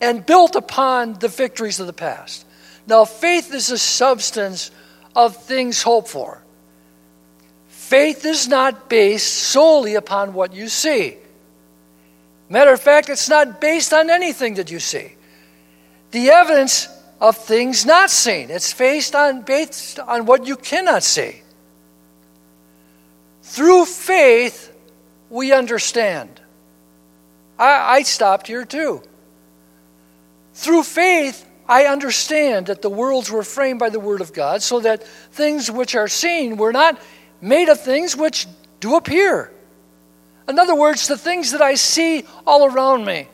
and 0.00 0.24
built 0.24 0.56
upon 0.56 1.12
the 1.14 1.28
victories 1.28 1.78
of 1.78 1.86
the 1.86 1.92
past. 1.92 2.46
Now, 2.86 3.04
faith 3.04 3.52
is 3.52 3.70
a 3.70 3.78
substance 3.78 4.70
of 5.14 5.36
things 5.36 5.82
hoped 5.82 6.08
for. 6.08 6.42
Faith 7.88 8.26
is 8.26 8.46
not 8.48 8.90
based 8.90 9.32
solely 9.32 9.94
upon 9.94 10.34
what 10.34 10.52
you 10.52 10.68
see. 10.68 11.16
Matter 12.50 12.74
of 12.74 12.82
fact, 12.82 13.08
it's 13.08 13.30
not 13.30 13.62
based 13.62 13.94
on 13.94 14.10
anything 14.10 14.56
that 14.56 14.70
you 14.70 14.78
see 14.78 15.14
the 16.10 16.28
evidence 16.28 16.88
of 17.18 17.34
things 17.38 17.86
not 17.86 18.10
seen. 18.10 18.50
It's 18.50 18.74
based 18.74 19.14
on, 19.14 19.40
based 19.40 19.98
on 20.00 20.26
what 20.26 20.46
you 20.46 20.56
cannot 20.56 21.02
see. 21.02 21.40
Through 23.42 23.86
faith, 23.86 24.70
we 25.30 25.54
understand. 25.54 26.42
I, 27.58 27.96
I 27.96 28.02
stopped 28.02 28.48
here 28.48 28.66
too. 28.66 29.02
Through 30.52 30.82
faith, 30.82 31.48
I 31.66 31.84
understand 31.84 32.66
that 32.66 32.82
the 32.82 32.90
worlds 32.90 33.30
were 33.30 33.44
framed 33.44 33.78
by 33.78 33.88
the 33.88 34.00
Word 34.00 34.20
of 34.20 34.34
God, 34.34 34.62
so 34.62 34.80
that 34.80 35.06
things 35.32 35.70
which 35.70 35.94
are 35.94 36.08
seen 36.08 36.58
were 36.58 36.72
not 36.72 37.00
made 37.40 37.68
of 37.68 37.80
things 37.80 38.16
which 38.16 38.46
do 38.80 38.96
appear. 38.96 39.52
In 40.48 40.58
other 40.58 40.74
words, 40.74 41.08
the 41.08 41.18
things 41.18 41.52
that 41.52 41.62
I 41.62 41.74
see 41.74 42.24
all 42.46 42.64
around 42.64 43.04
me, 43.04 43.28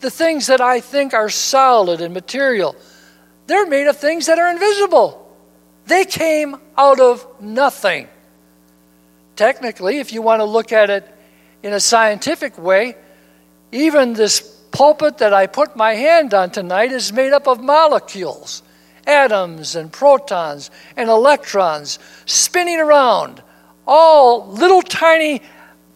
the 0.00 0.10
things 0.10 0.46
that 0.46 0.60
I 0.60 0.80
think 0.80 1.14
are 1.14 1.28
solid 1.28 2.00
and 2.00 2.14
material, 2.14 2.76
they're 3.46 3.66
made 3.66 3.86
of 3.86 3.96
things 3.96 4.26
that 4.26 4.38
are 4.38 4.50
invisible. 4.50 5.22
They 5.86 6.04
came 6.04 6.56
out 6.76 6.98
of 6.98 7.26
nothing. 7.40 8.08
Technically, 9.36 9.98
if 9.98 10.12
you 10.12 10.22
want 10.22 10.40
to 10.40 10.44
look 10.44 10.72
at 10.72 10.90
it 10.90 11.06
in 11.62 11.72
a 11.72 11.80
scientific 11.80 12.58
way, 12.58 12.96
even 13.70 14.14
this 14.14 14.40
pulpit 14.72 15.18
that 15.18 15.32
I 15.32 15.46
put 15.46 15.76
my 15.76 15.94
hand 15.94 16.34
on 16.34 16.50
tonight 16.50 16.92
is 16.92 17.12
made 17.12 17.32
up 17.32 17.46
of 17.46 17.62
molecules, 17.62 18.62
atoms 19.06 19.76
and 19.76 19.92
protons 19.92 20.70
and 20.96 21.08
electrons 21.08 21.98
spinning 22.24 22.80
around, 22.80 23.42
all 23.86 24.46
little 24.48 24.82
tiny 24.82 25.42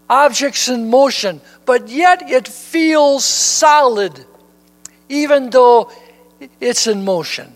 objects 0.09 0.69
in 0.69 0.91
motion, 0.91 1.41
but 1.67 1.89
yet 1.89 2.29
it 2.29 2.49
feels 2.49 3.25
solid, 3.25 4.25
even 5.09 5.51
though 5.51 5.91
it's 6.61 6.87
in 6.87 7.05
motion. 7.05 7.53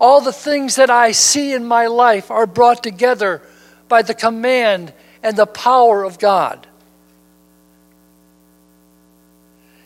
All 0.00 0.20
the 0.20 0.32
things 0.32 0.76
that 0.76 0.90
I 0.90 1.12
see 1.12 1.52
in 1.52 1.64
my 1.64 1.86
life 1.86 2.30
are 2.30 2.46
brought 2.46 2.82
together 2.82 3.42
by 3.88 4.02
the 4.02 4.14
command 4.14 4.92
and 5.22 5.36
the 5.36 5.46
power 5.46 6.02
of 6.02 6.18
God. 6.18 6.66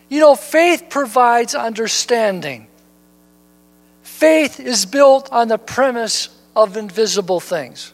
You 0.09 0.19
know, 0.19 0.35
faith 0.35 0.85
provides 0.89 1.53
understanding. 1.53 2.68
Faith 4.09 4.59
is 4.59 4.85
built 4.85 5.31
on 5.31 5.47
the 5.47 5.57
premise 5.57 6.27
of 6.53 6.75
invisible 6.75 7.39
things. 7.39 7.93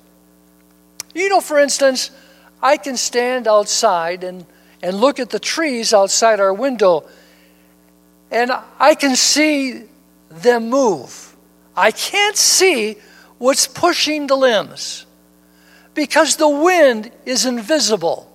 You 1.13 1.29
know, 1.29 1.39
for 1.39 1.59
instance, 1.59 2.09
I 2.63 2.77
can 2.77 2.97
stand 2.97 3.47
outside 3.47 4.23
and, 4.23 4.43
and 4.81 4.97
look 4.99 5.19
at 5.19 5.29
the 5.29 5.39
trees 5.39 5.93
outside 5.93 6.39
our 6.39 6.51
window, 6.53 7.05
and 8.31 8.51
I 8.79 8.95
can 8.95 9.15
see 9.15 9.83
them 10.31 10.71
move. 10.71 11.35
I 11.77 11.91
can't 11.91 12.35
see 12.35 12.95
what's 13.37 13.67
pushing 13.67 14.25
the 14.25 14.35
limbs 14.35 15.05
because 15.93 16.37
the 16.37 16.49
wind 16.49 17.11
is 17.25 17.45
invisible. 17.45 18.31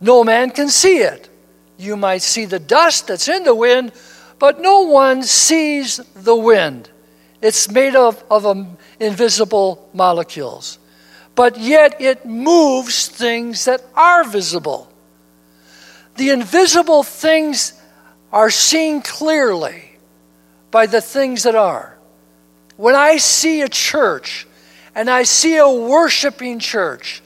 No 0.00 0.24
man 0.24 0.50
can 0.50 0.70
see 0.70 0.98
it. 0.98 1.28
You 1.76 1.96
might 1.96 2.22
see 2.22 2.46
the 2.46 2.58
dust 2.58 3.08
that's 3.08 3.28
in 3.28 3.44
the 3.44 3.54
wind, 3.54 3.92
but 4.38 4.60
no 4.60 4.82
one 4.82 5.22
sees 5.22 5.96
the 6.14 6.36
wind. 6.36 6.90
It's 7.42 7.70
made 7.70 7.94
of, 7.94 8.22
of 8.30 8.46
um, 8.46 8.78
invisible 8.98 9.88
molecules 9.92 10.78
but 11.36 11.58
yet 11.58 12.00
it 12.00 12.26
moves 12.26 13.08
things 13.08 13.66
that 13.66 13.84
are 13.94 14.24
visible. 14.24 14.90
The 16.16 16.30
invisible 16.30 17.02
things 17.02 17.80
are 18.32 18.50
seen 18.50 19.02
clearly 19.02 19.98
by 20.70 20.86
the 20.86 21.02
things 21.02 21.42
that 21.44 21.54
are. 21.54 21.96
When 22.78 22.94
I 22.94 23.18
see 23.18 23.60
a 23.60 23.68
church 23.68 24.46
and 24.94 25.10
I 25.10 25.24
see 25.24 25.58
a 25.58 25.68
worshiping 25.68 26.58
church, 26.58 27.22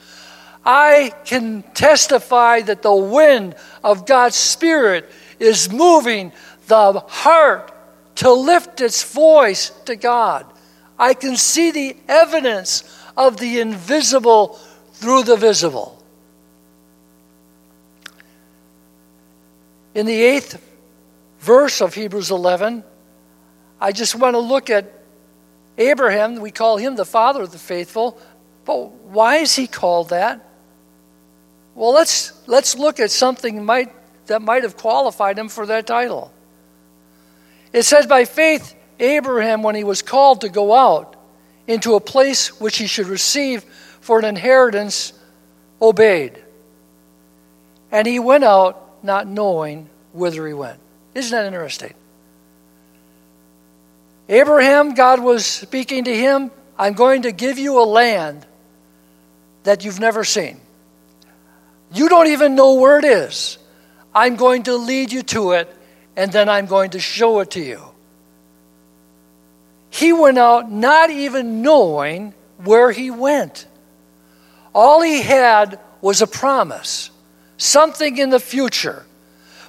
I 0.64 1.14
can 1.24 1.62
testify 1.72 2.62
that 2.62 2.82
the 2.82 2.94
wind 2.94 3.54
of 3.82 4.06
God's 4.06 4.36
Spirit 4.36 5.08
is 5.38 5.70
moving 5.72 6.32
the 6.70 7.00
heart 7.00 7.72
to 8.16 8.32
lift 8.32 8.80
its 8.80 9.12
voice 9.12 9.70
to 9.86 9.96
God. 9.96 10.46
I 10.98 11.14
can 11.14 11.36
see 11.36 11.70
the 11.70 11.96
evidence 12.08 12.84
of 13.16 13.36
the 13.36 13.60
invisible 13.60 14.58
through 14.94 15.24
the 15.24 15.36
visible. 15.36 16.02
In 19.94 20.06
the 20.06 20.22
eighth 20.22 20.62
verse 21.40 21.80
of 21.80 21.94
Hebrews 21.94 22.30
11, 22.30 22.84
I 23.80 23.92
just 23.92 24.14
want 24.14 24.34
to 24.34 24.38
look 24.38 24.70
at 24.70 24.92
Abraham. 25.78 26.40
We 26.40 26.50
call 26.50 26.76
him 26.76 26.96
the 26.96 27.06
father 27.06 27.42
of 27.42 27.52
the 27.52 27.58
faithful. 27.58 28.18
But 28.64 28.90
why 28.90 29.36
is 29.36 29.56
he 29.56 29.66
called 29.66 30.10
that? 30.10 30.46
Well, 31.74 31.92
let's, 31.92 32.32
let's 32.46 32.76
look 32.76 33.00
at 33.00 33.10
something 33.10 33.64
might, 33.64 33.90
that 34.26 34.42
might 34.42 34.62
have 34.62 34.76
qualified 34.76 35.38
him 35.38 35.48
for 35.48 35.66
that 35.66 35.86
title. 35.86 36.32
It 37.72 37.84
says, 37.84 38.06
By 38.06 38.24
faith, 38.24 38.74
Abraham, 38.98 39.62
when 39.62 39.74
he 39.74 39.84
was 39.84 40.02
called 40.02 40.42
to 40.42 40.48
go 40.48 40.74
out, 40.74 41.16
into 41.66 41.94
a 41.94 42.00
place 42.00 42.60
which 42.60 42.78
he 42.78 42.86
should 42.86 43.06
receive 43.06 43.62
for 44.00 44.18
an 44.18 44.24
inheritance, 44.24 45.12
obeyed. 45.80 46.42
And 47.92 48.06
he 48.06 48.18
went 48.18 48.44
out 48.44 49.04
not 49.04 49.26
knowing 49.26 49.88
whither 50.12 50.46
he 50.46 50.52
went. 50.52 50.80
Isn't 51.14 51.30
that 51.30 51.46
interesting? 51.46 51.94
Abraham, 54.28 54.94
God 54.94 55.20
was 55.20 55.46
speaking 55.46 56.04
to 56.04 56.14
him, 56.14 56.50
I'm 56.78 56.94
going 56.94 57.22
to 57.22 57.32
give 57.32 57.58
you 57.58 57.80
a 57.80 57.84
land 57.84 58.46
that 59.64 59.84
you've 59.84 60.00
never 60.00 60.24
seen. 60.24 60.60
You 61.92 62.08
don't 62.08 62.28
even 62.28 62.54
know 62.54 62.74
where 62.74 62.98
it 62.98 63.04
is. 63.04 63.58
I'm 64.14 64.36
going 64.36 64.64
to 64.64 64.76
lead 64.76 65.12
you 65.12 65.22
to 65.22 65.52
it, 65.52 65.76
and 66.16 66.32
then 66.32 66.48
I'm 66.48 66.66
going 66.66 66.90
to 66.90 67.00
show 67.00 67.40
it 67.40 67.52
to 67.52 67.60
you. 67.60 67.82
He 69.90 70.12
went 70.12 70.38
out 70.38 70.70
not 70.70 71.10
even 71.10 71.62
knowing 71.62 72.34
where 72.58 72.92
he 72.92 73.10
went. 73.10 73.66
All 74.74 75.02
he 75.02 75.22
had 75.22 75.80
was 76.00 76.22
a 76.22 76.26
promise, 76.26 77.10
something 77.56 78.16
in 78.18 78.30
the 78.30 78.40
future. 78.40 79.04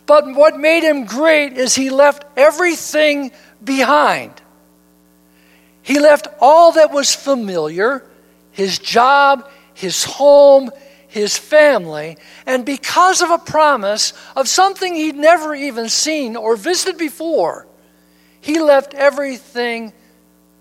But 0.06 0.36
what 0.36 0.60
made 0.60 0.84
him 0.84 1.06
great 1.06 1.54
is 1.54 1.76
he 1.76 1.90
left 1.90 2.26
everything 2.38 3.32
behind. 3.64 4.34
He 5.82 6.00
left 6.00 6.28
all 6.40 6.74
that 6.74 6.92
was 6.92 7.14
familiar 7.16 8.04
his 8.52 8.80
job, 8.80 9.50
his 9.74 10.04
home, 10.04 10.70
his 11.12 11.38
family, 11.38 12.18
and 12.46 12.66
because 12.66 13.22
of 13.22 13.30
a 13.32 13.38
promise 13.38 14.14
of 14.34 14.48
something 14.48 14.96
he'd 14.96 15.18
never 15.18 15.54
even 15.54 15.90
seen 15.90 16.38
or 16.38 16.56
visited 16.56 16.98
before, 16.98 17.68
he 18.40 18.62
left 18.62 18.94
everything 18.94 19.92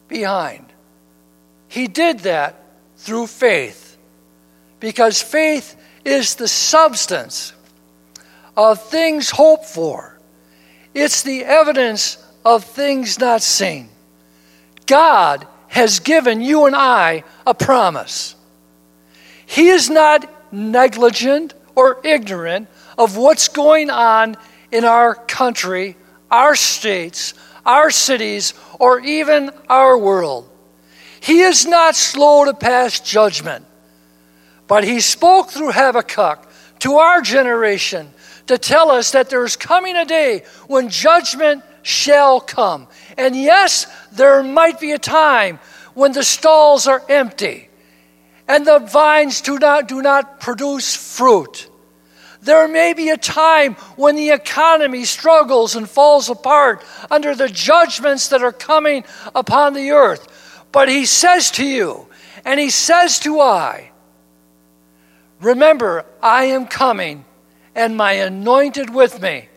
behind. 0.08 0.66
He 1.68 1.86
did 1.86 2.20
that 2.20 2.64
through 2.96 3.28
faith 3.28 3.96
because 4.80 5.22
faith 5.22 5.76
is 6.04 6.34
the 6.34 6.48
substance 6.48 7.52
of 8.56 8.82
things 8.82 9.30
hoped 9.30 9.66
for, 9.66 10.18
it's 10.94 11.22
the 11.22 11.44
evidence 11.44 12.18
of 12.44 12.64
things 12.64 13.20
not 13.20 13.40
seen. 13.40 13.88
God 14.86 15.46
has 15.68 16.00
given 16.00 16.40
you 16.40 16.66
and 16.66 16.74
I 16.74 17.22
a 17.46 17.54
promise. 17.54 18.34
He 19.46 19.68
is 19.68 19.88
not 19.88 20.28
negligent 20.52 21.54
or 21.74 22.00
ignorant 22.04 22.68
of 22.98 23.16
what's 23.16 23.48
going 23.48 23.90
on 23.90 24.36
in 24.70 24.84
our 24.84 25.14
country, 25.14 25.96
our 26.30 26.54
states, 26.54 27.34
our 27.64 27.90
cities, 27.90 28.54
or 28.78 29.00
even 29.00 29.50
our 29.68 29.96
world. 29.96 30.48
He 31.20 31.40
is 31.40 31.66
not 31.66 31.96
slow 31.96 32.44
to 32.44 32.54
pass 32.54 33.00
judgment, 33.00 33.64
but 34.66 34.84
he 34.84 35.00
spoke 35.00 35.50
through 35.50 35.72
Habakkuk 35.72 36.48
to 36.80 36.96
our 36.96 37.20
generation 37.20 38.10
to 38.46 38.58
tell 38.58 38.90
us 38.90 39.12
that 39.12 39.30
there's 39.30 39.56
coming 39.56 39.96
a 39.96 40.04
day 40.04 40.44
when 40.66 40.88
judgment 40.88 41.62
shall 41.82 42.40
come. 42.40 42.88
And 43.16 43.36
yes, 43.36 43.86
there 44.12 44.42
might 44.42 44.80
be 44.80 44.92
a 44.92 44.98
time 44.98 45.58
when 45.94 46.12
the 46.12 46.22
stalls 46.22 46.86
are 46.86 47.02
empty 47.08 47.69
and 48.50 48.66
the 48.66 48.80
vines 48.80 49.42
do 49.42 49.60
not, 49.60 49.86
do 49.86 50.02
not 50.02 50.40
produce 50.40 50.96
fruit. 50.96 51.68
There 52.42 52.66
may 52.66 52.94
be 52.94 53.10
a 53.10 53.16
time 53.16 53.74
when 53.94 54.16
the 54.16 54.30
economy 54.30 55.04
struggles 55.04 55.76
and 55.76 55.88
falls 55.88 56.28
apart 56.28 56.84
under 57.12 57.36
the 57.36 57.48
judgments 57.48 58.26
that 58.30 58.42
are 58.42 58.50
coming 58.50 59.04
upon 59.36 59.74
the 59.74 59.92
earth. 59.92 60.64
But 60.72 60.88
he 60.88 61.06
says 61.06 61.52
to 61.52 61.64
you, 61.64 62.08
and 62.44 62.58
he 62.58 62.70
says 62.70 63.20
to 63.20 63.38
I, 63.40 63.92
Remember, 65.40 66.04
I 66.20 66.46
am 66.46 66.66
coming, 66.66 67.24
and 67.76 67.96
my 67.96 68.14
anointed 68.14 68.92
with 68.92 69.22
me. 69.22 69.48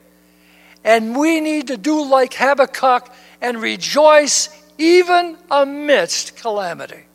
And 0.83 1.17
we 1.17 1.39
need 1.39 1.67
to 1.67 1.77
do 1.77 2.05
like 2.05 2.35
Habakkuk 2.35 3.09
and 3.41 3.59
rejoice 3.59 4.49
even 4.77 5.35
amidst 5.49 6.35
calamity. 6.37 7.05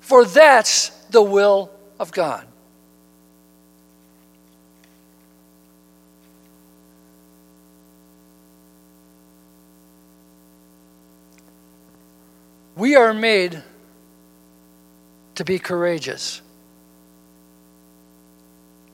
For 0.00 0.26
that's 0.26 0.97
the 1.10 1.22
will 1.22 1.70
of 1.98 2.12
God. 2.12 2.46
We 12.76 12.94
are 12.94 13.12
made 13.12 13.60
to 15.34 15.44
be 15.44 15.58
courageous. 15.58 16.40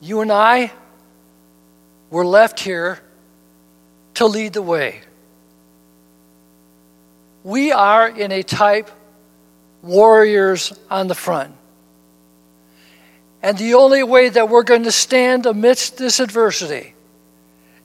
You 0.01 0.21
and 0.21 0.31
I 0.31 0.71
were 2.09 2.25
left 2.25 2.59
here 2.59 2.99
to 4.15 4.25
lead 4.25 4.53
the 4.53 4.61
way. 4.61 5.01
We 7.43 7.71
are 7.71 8.07
in 8.07 8.31
a 8.31 8.41
type 8.41 8.89
warriors 9.83 10.73
on 10.89 11.07
the 11.07 11.15
front. 11.15 11.55
And 13.45 13.59
the 13.59 13.75
only 13.75 14.01
way 14.01 14.29
that 14.29 14.49
we're 14.49 14.63
going 14.63 14.85
to 14.85 14.91
stand 14.91 15.45
amidst 15.45 15.99
this 15.99 16.19
adversity 16.19 16.95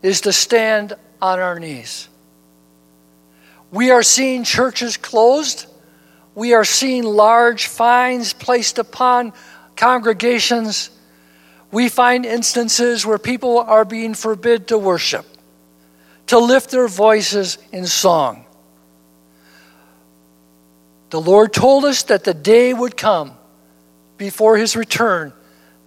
is 0.01 0.23
to 0.23 0.33
stand 0.33 0.95
on 1.21 1.39
our 1.39 1.61
knees. 1.61 2.09
We 3.71 3.91
are 3.91 4.03
seeing 4.03 4.45
churches 4.45 4.97
closed. 4.97 5.67
We 6.35 6.55
are 6.55 6.65
seeing 6.65 7.05
large 7.05 7.67
fines 7.67 8.33
placed 8.33 8.79
upon 8.79 9.35
congregations. 9.77 10.89
We 11.71 11.91
find 11.91 12.25
instances 12.25 13.05
where 13.05 13.19
people 13.19 13.59
are 13.59 13.85
being 13.85 14.15
forbid 14.15 14.69
to 14.69 14.79
worship, 14.79 15.27
to 16.29 16.39
lift 16.39 16.71
their 16.71 16.89
voices 16.89 17.59
in 17.71 17.85
song. 17.85 18.47
The 21.11 21.21
Lord 21.21 21.53
told 21.53 21.85
us 21.85 22.05
that 22.05 22.25
the 22.25 22.33
day 22.33 22.73
would 22.73 22.97
come 22.97 23.33
before 24.17 24.57
his 24.57 24.75
return 24.75 25.35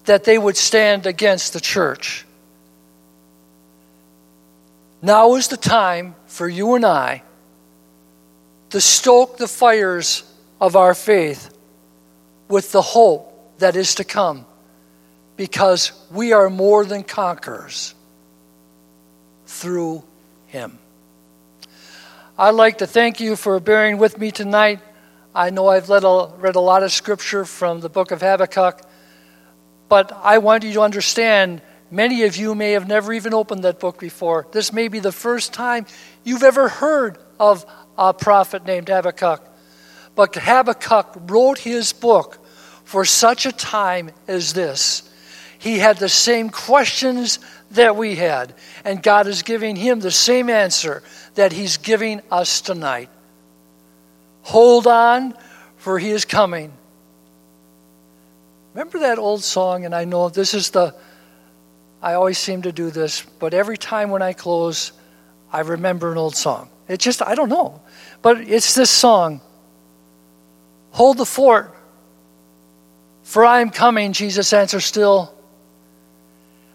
that 0.05 0.23
they 0.23 0.37
would 0.37 0.57
stand 0.57 1.05
against 1.05 1.53
the 1.53 1.59
church. 1.59 2.25
Now 5.01 5.35
is 5.35 5.49
the 5.49 5.57
time 5.57 6.15
for 6.27 6.47
you 6.47 6.75
and 6.75 6.85
I 6.85 7.23
to 8.69 8.81
stoke 8.81 9.37
the 9.37 9.47
fires 9.47 10.23
of 10.59 10.75
our 10.75 10.93
faith 10.93 11.55
with 12.47 12.71
the 12.71 12.81
hope 12.81 13.59
that 13.59 13.75
is 13.75 13.95
to 13.95 14.03
come 14.03 14.45
because 15.37 15.91
we 16.11 16.33
are 16.33 16.49
more 16.49 16.85
than 16.85 17.03
conquerors 17.03 17.93
through 19.45 20.03
him. 20.47 20.79
I'd 22.37 22.51
like 22.51 22.79
to 22.79 22.87
thank 22.87 23.19
you 23.19 23.35
for 23.35 23.59
bearing 23.59 23.97
with 23.97 24.17
me 24.17 24.31
tonight. 24.31 24.79
I 25.35 25.49
know 25.49 25.67
I've 25.67 25.89
read 25.89 26.03
a, 26.03 26.31
read 26.37 26.55
a 26.55 26.59
lot 26.59 26.81
of 26.83 26.91
scripture 26.91 27.45
from 27.45 27.81
the 27.81 27.89
book 27.89 28.11
of 28.11 28.21
Habakkuk, 28.21 28.81
but 29.89 30.11
I 30.11 30.39
want 30.39 30.63
you 30.63 30.73
to 30.73 30.81
understand 30.81 31.61
many 31.91 32.23
of 32.23 32.35
you 32.35 32.55
may 32.55 32.71
have 32.71 32.87
never 32.87 33.13
even 33.13 33.33
opened 33.33 33.63
that 33.63 33.79
book 33.79 33.99
before. 33.99 34.47
This 34.51 34.73
may 34.73 34.87
be 34.87 34.99
the 34.99 35.11
first 35.11 35.53
time 35.53 35.85
you've 36.23 36.43
ever 36.43 36.67
heard 36.67 37.17
of 37.39 37.65
a 37.97 38.13
prophet 38.13 38.65
named 38.65 38.89
Habakkuk. 38.89 39.41
But 40.15 40.35
Habakkuk 40.35 41.15
wrote 41.27 41.59
his 41.59 41.93
book 41.93 42.39
for 42.83 43.05
such 43.05 43.45
a 43.45 43.51
time 43.51 44.11
as 44.27 44.53
this. 44.53 45.09
He 45.57 45.79
had 45.79 45.97
the 45.97 46.09
same 46.09 46.49
questions 46.49 47.39
that 47.71 47.95
we 47.95 48.15
had, 48.15 48.53
and 48.83 49.01
God 49.01 49.27
is 49.27 49.43
giving 49.43 49.75
him 49.75 49.99
the 49.99 50.11
same 50.11 50.49
answer 50.49 51.01
that 51.35 51.53
he's 51.53 51.77
giving 51.77 52.21
us 52.29 52.61
tonight. 52.61 53.09
Hold 54.43 54.87
on, 54.87 55.33
for 55.77 55.97
he 55.97 56.09
is 56.09 56.25
coming. 56.25 56.73
Remember 58.73 58.99
that 58.99 59.19
old 59.19 59.43
song? 59.43 59.85
And 59.85 59.93
I 59.93 60.05
know 60.05 60.29
this 60.29 60.53
is 60.53 60.71
the, 60.71 60.95
I 62.01 62.13
always 62.13 62.37
seem 62.37 62.63
to 62.63 62.71
do 62.71 62.89
this, 62.89 63.21
but 63.39 63.53
every 63.53 63.77
time 63.77 64.09
when 64.09 64.21
I 64.21 64.33
close, 64.33 64.91
I 65.51 65.61
remember 65.61 66.11
an 66.11 66.17
old 66.17 66.35
song. 66.35 66.69
It 66.87 66.99
just, 66.99 67.21
I 67.21 67.35
don't 67.35 67.49
know. 67.49 67.81
But 68.21 68.41
it's 68.41 68.75
this 68.75 68.89
song 68.89 69.41
Hold 70.91 71.17
the 71.17 71.25
fort, 71.25 71.75
for 73.23 73.43
I 73.43 73.61
am 73.61 73.71
coming, 73.71 74.13
Jesus 74.13 74.53
answers 74.53 74.85
still. 74.85 75.33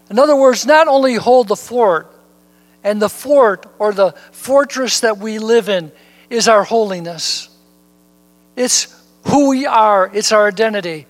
In 0.09 0.19
other 0.19 0.35
words, 0.35 0.65
not 0.65 0.89
only 0.89 1.15
hold 1.15 1.47
the 1.47 1.55
fort, 1.55 2.13
and 2.83 3.01
the 3.01 3.09
fort 3.09 3.65
or 3.77 3.93
the 3.93 4.11
fortress 4.31 5.01
that 5.01 5.17
we 5.17 5.39
live 5.39 5.69
in 5.69 5.91
is 6.29 6.47
our 6.47 6.63
holiness. 6.63 7.49
It's 8.55 8.93
who 9.27 9.49
we 9.49 9.65
are, 9.65 10.09
it's 10.13 10.31
our 10.31 10.47
identity. 10.47 11.07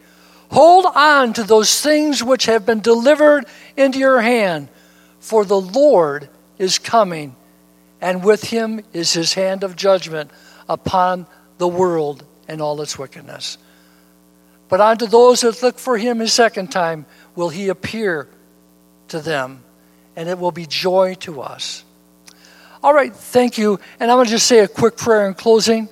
Hold 0.51 0.85
on 0.85 1.33
to 1.33 1.43
those 1.43 1.81
things 1.81 2.23
which 2.23 2.45
have 2.45 2.65
been 2.65 2.79
delivered 2.79 3.45
into 3.77 3.99
your 3.99 4.19
hand, 4.21 4.67
for 5.19 5.45
the 5.45 5.59
Lord 5.59 6.29
is 6.57 6.79
coming, 6.79 7.35
and 8.01 8.23
with 8.23 8.43
him 8.43 8.81
is 8.93 9.13
his 9.13 9.33
hand 9.33 9.63
of 9.63 9.75
judgment 9.75 10.31
upon 10.67 11.27
the 11.57 11.67
world 11.67 12.23
and 12.47 12.61
all 12.61 12.81
its 12.81 12.97
wickedness. 12.97 13.57
But 14.69 14.81
unto 14.81 15.07
those 15.07 15.41
that 15.41 15.61
look 15.61 15.79
for 15.79 15.97
him 15.97 16.19
his 16.19 16.33
second 16.33 16.71
time 16.71 17.05
will 17.35 17.49
he 17.49 17.69
appear 17.69 18.27
to 19.09 19.19
them, 19.19 19.63
and 20.15 20.29
it 20.29 20.39
will 20.39 20.51
be 20.51 20.65
joy 20.65 21.15
to 21.21 21.41
us. 21.41 21.83
All 22.81 22.93
right, 22.93 23.13
thank 23.13 23.57
you. 23.57 23.79
And 23.99 24.09
I'm 24.09 24.17
going 24.17 24.25
to 24.25 24.31
just 24.31 24.47
say 24.47 24.59
a 24.59 24.67
quick 24.67 24.95
prayer 24.95 25.27
in 25.27 25.33
closing. 25.33 25.89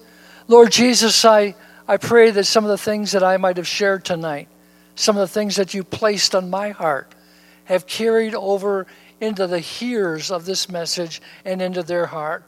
Lord 0.47 0.71
Jesus, 0.71 1.25
I, 1.25 1.55
I 1.89 1.95
pray 1.95 2.31
that 2.31 2.43
some 2.43 2.65
of 2.65 2.69
the 2.69 2.77
things 2.77 3.13
that 3.13 3.23
I 3.23 3.37
might 3.37 3.55
have 3.55 3.67
shared 3.67 4.03
tonight, 4.03 4.49
some 4.95 5.15
of 5.15 5.21
the 5.21 5.33
things 5.33 5.55
that 5.55 5.73
you 5.73 5.85
placed 5.85 6.35
on 6.35 6.49
my 6.49 6.71
heart, 6.71 7.15
have 7.63 7.87
carried 7.87 8.35
over 8.35 8.87
into 9.21 9.47
the 9.47 9.59
hearers 9.59 10.29
of 10.29 10.43
this 10.43 10.69
message 10.69 11.21
and 11.45 11.61
into 11.61 11.83
their 11.83 12.05
heart. 12.05 12.43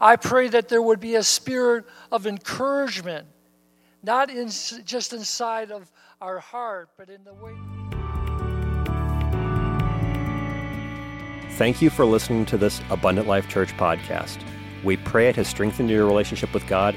I 0.00 0.16
pray 0.16 0.48
that 0.48 0.68
there 0.68 0.82
would 0.82 0.98
be 0.98 1.14
a 1.14 1.22
spirit 1.22 1.84
of 2.10 2.26
encouragement, 2.26 3.28
not 4.02 4.28
in, 4.28 4.48
just 4.48 5.12
inside 5.12 5.70
of 5.70 5.88
our 6.20 6.40
heart, 6.40 6.90
but 6.96 7.08
in 7.08 7.22
the 7.22 7.34
way. 7.34 7.54
Thank 11.52 11.80
you 11.80 11.90
for 11.90 12.04
listening 12.04 12.44
to 12.46 12.58
this 12.58 12.80
Abundant 12.90 13.28
Life 13.28 13.48
Church 13.48 13.72
podcast. 13.76 14.38
We 14.82 14.96
pray 14.96 15.28
it 15.28 15.36
has 15.36 15.46
strengthened 15.46 15.88
your 15.90 16.06
relationship 16.06 16.52
with 16.52 16.66
God 16.66 16.96